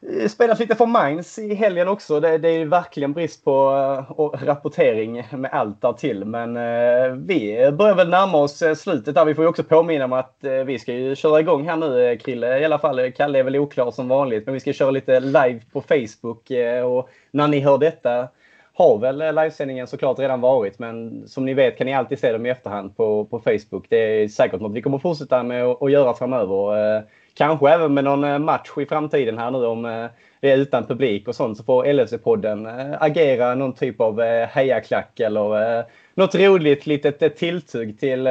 [0.09, 2.19] Eh, Spelat lite för Mainz i helgen också.
[2.19, 3.69] Det, det är verkligen brist på
[4.17, 6.25] uh, rapportering med allt där till.
[6.25, 9.25] Men uh, vi börjar väl närma oss slutet där.
[9.25, 12.17] Vi får ju också påminna om att uh, vi ska ju köra igång här nu,
[12.17, 12.59] Krille.
[12.59, 14.45] I alla fall, Kalle är väl oklar som vanligt.
[14.45, 16.51] Men vi ska köra lite live på Facebook.
[16.85, 18.27] och när ni hör detta
[18.73, 20.79] har väl livesändningen såklart redan varit.
[20.79, 23.85] Men som ni vet kan ni alltid se dem i efterhand på, på Facebook.
[23.89, 27.03] Det är säkert något vi kommer fortsätta med att göra framöver.
[27.37, 30.05] Kanske även med någon eh, match i framtiden här nu om eh,
[30.39, 35.19] det är utan publik och sånt så får LFC-podden eh, agera någon typ av hejaklack
[35.19, 38.27] eller något roligt litet tilltugg till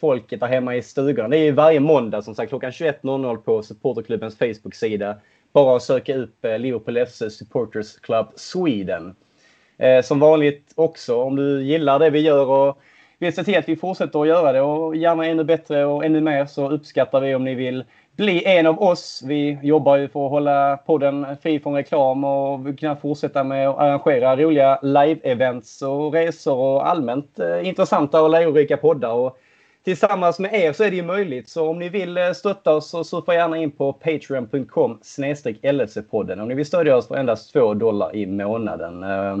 [0.00, 1.28] folket där hemma i stugorna.
[1.28, 5.16] Det är ju varje måndag som sagt klockan 21.00 på supporterklubbens Facebook-sida.
[5.52, 9.14] Bara att söka upp Liverpool FC Supporters Club Sweden.
[10.04, 12.78] Som vanligt också om du gillar det vi gör och
[13.18, 16.20] vill se till att vi fortsätter att göra det och gärna ännu bättre och ännu
[16.20, 17.84] mer så uppskattar vi om ni vill
[18.16, 19.22] bli en av oss.
[19.24, 23.78] Vi jobbar ju för att hålla podden fri från reklam och kunna fortsätta med att
[23.78, 29.12] arrangera roliga live-events och resor och allmänt eh, intressanta och lärorika poddar.
[29.12, 29.38] Och
[29.84, 31.48] tillsammans med er så är det ju möjligt.
[31.48, 34.98] Så om ni vill eh, stötta oss så surfa gärna in på patreon.com
[35.62, 36.40] LSE-podden.
[36.40, 39.02] om ni vill stödja oss för endast 2 dollar i månaden.
[39.02, 39.38] Eh,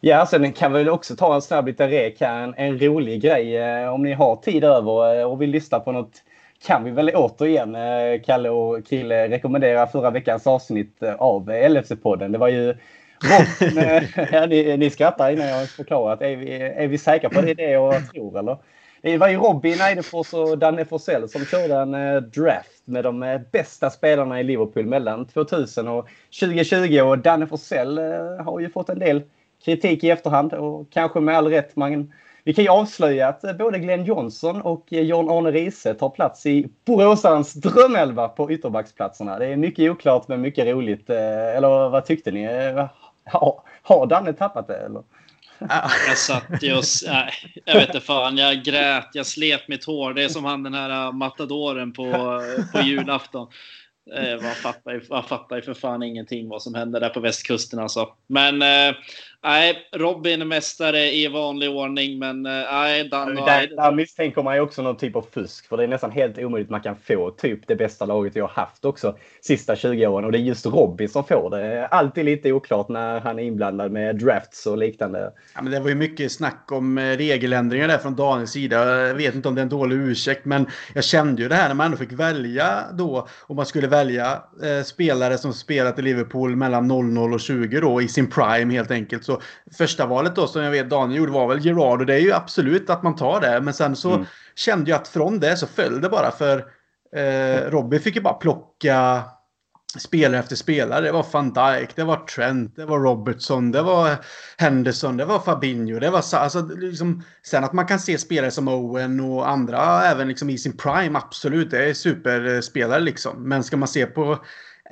[0.00, 2.42] ja, sen kan vi väl också ta en snabb liten rek här.
[2.42, 5.92] En, en rolig grej eh, om ni har tid över eh, och vill lyssna på
[5.92, 6.22] något
[6.66, 12.32] kan vi väl återigen, eh, Kalle och Krille, rekommendera förra veckans avsnitt eh, av LFC-podden.
[12.32, 12.74] Det var ju
[13.22, 13.72] Rob,
[14.32, 16.22] ja, ni, ni skrattar innan jag har förklarat.
[16.22, 18.56] Är vi, är vi säkra på det det jag tror eller?
[19.02, 23.40] Det var ju Robin Eidefors och Danne Forsell som körde en eh, draft med de
[23.52, 26.08] bästa spelarna i Liverpool mellan 2000 och
[26.40, 27.98] 2020 och Danne Forsell
[28.44, 29.22] har ju fått en del
[29.64, 31.76] kritik i efterhand och kanske med all rätt.
[31.76, 32.12] Man
[32.44, 36.46] vi kan ju avslöja att eh, både Glenn Johnson och eh, John-Arne Riise tar plats
[36.46, 39.38] i Boråsarens drömelva på ytterbacksplatserna.
[39.38, 41.10] Det är mycket oklart men mycket roligt.
[41.10, 42.46] Eh, eller vad tyckte ni?
[43.24, 45.02] Har, har Danne tappat det eller?
[46.08, 46.84] Jag satt ju och...
[47.06, 47.32] Nej,
[47.64, 48.36] jag vet inte fan.
[48.36, 50.14] Jag grät, jag slet mitt hår.
[50.14, 52.12] Det är som han den här matadoren på,
[52.72, 53.48] på julafton.
[54.42, 57.78] Man, fattar ju, man fattar ju för fan ingenting vad som hände där på västkusten
[57.78, 58.08] alltså.
[58.26, 58.62] Men
[59.42, 64.42] Nej, Robin är mästare i vanlig ordning, men eh, nej, Dan och där, där misstänker
[64.42, 66.96] man ju också någon typ av fusk, för det är nästan helt omöjligt man kan
[66.96, 70.66] få typ det bästa laget jag haft också sista 20 åren och det är just
[70.66, 71.86] Robin som får det.
[71.86, 75.32] Alltid lite oklart när han är inblandad med drafts och liknande.
[75.54, 79.06] Ja, men det var ju mycket snack om eh, regeländringar där från Daniels sida.
[79.06, 81.68] Jag vet inte om det är en dålig ursäkt, men jag kände ju det här
[81.68, 86.02] när man ändå fick välja då om man skulle välja eh, spelare som spelat i
[86.02, 89.40] Liverpool mellan 00 och 20 då i sin prime helt enkelt så
[89.78, 92.32] första valet då som jag vet Daniel gjorde var väl Gerard och det är ju
[92.32, 93.60] absolut att man tar det.
[93.60, 94.26] Men sen så mm.
[94.54, 96.64] kände jag att från det så föll det bara för
[97.16, 99.22] eh, Robin fick ju bara plocka
[99.98, 101.00] spelare efter spelare.
[101.00, 104.16] Det var van Dijk, det var Trent, det var Robertson, det var
[104.58, 105.98] Henderson, det var Fabinho.
[105.98, 110.28] Det var alltså, liksom, sen att man kan se spelare som Owen och andra även
[110.28, 111.70] liksom i sin prime, absolut.
[111.70, 113.48] Det är superspelare liksom.
[113.48, 114.38] Men ska man se på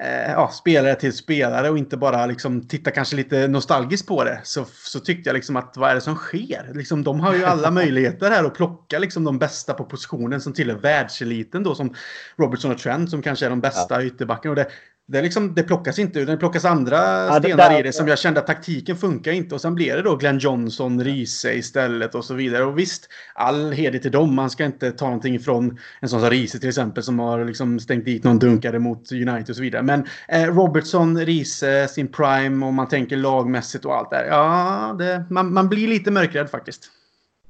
[0.03, 4.41] eh, ja, spelare till spelare och inte bara liksom titta kanske lite nostalgiskt på det
[4.45, 6.71] så, så tyckte jag liksom att vad är det som sker?
[6.75, 10.53] Liksom, de har ju alla möjligheter här att plocka liksom de bästa på positionen som
[10.53, 11.95] tillhör världseliten då som
[12.37, 14.03] Robertson och Trent som kanske är de bästa ja.
[14.03, 14.51] ytterbackarna.
[14.51, 14.67] Och det,
[15.11, 18.19] Det, liksom, det plockas inte Det plockas andra ja, stenar där, i det som jag
[18.19, 19.55] kände att taktiken funkar inte.
[19.55, 22.65] Och sen blev det då Glenn Johnson, Riese istället och så vidare.
[22.65, 24.35] Och visst, all heder till dem.
[24.35, 27.81] Man ska inte ta någonting ifrån en sån som Riese till exempel som har liksom
[27.81, 29.83] stängt dit någon dunkare mot United och så vidare.
[29.83, 34.27] Men eh, Robertson, Riese, sin prime och man tänker lagmässigt och allt där.
[34.27, 36.91] Ja, det, man, man blir lite mörkrädd faktiskt.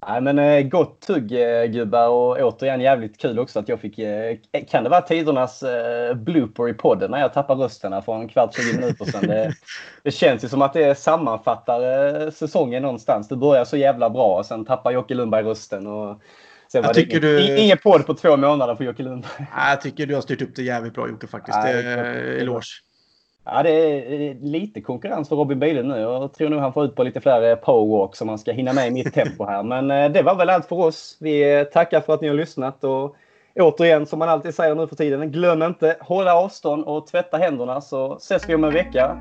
[0.07, 3.99] Nej, men eh, gott tugg eh, gubbar och återigen jävligt kul också att jag fick...
[3.99, 4.36] Eh,
[4.70, 5.64] kan det vara tidernas
[6.14, 9.26] blooper i podden när jag tappar rösten för en kvart, 20 minuter sedan?
[9.26, 9.53] Det,
[10.03, 13.28] det känns ju som att det sammanfattar säsongen någonstans.
[13.28, 15.86] Det börjar så jävla bra och sen tappar Jocke Lundberg rösten.
[15.86, 16.20] Och
[16.72, 17.59] sen var det ingen, du...
[17.59, 19.46] ingen podd på två månader för Jocke Lundberg.
[19.57, 21.59] Jag tycker du har styrt upp det jävligt bra Jocke faktiskt.
[21.64, 22.66] Nej, eloge.
[23.51, 25.99] Ja, det är lite konkurrens för Robin Bile nu.
[25.99, 28.72] Jag tror nog han får ut på lite fler eh, powerwalks om han ska hinna
[28.72, 29.62] med i mitt tempo här.
[29.62, 31.16] Men eh, det var väl allt för oss.
[31.20, 33.16] Vi eh, tackar för att ni har lyssnat och
[33.55, 35.32] återigen som man alltid säger nu för tiden.
[35.32, 39.18] Glöm inte hålla avstånd och tvätta händerna så ses vi om en vecka.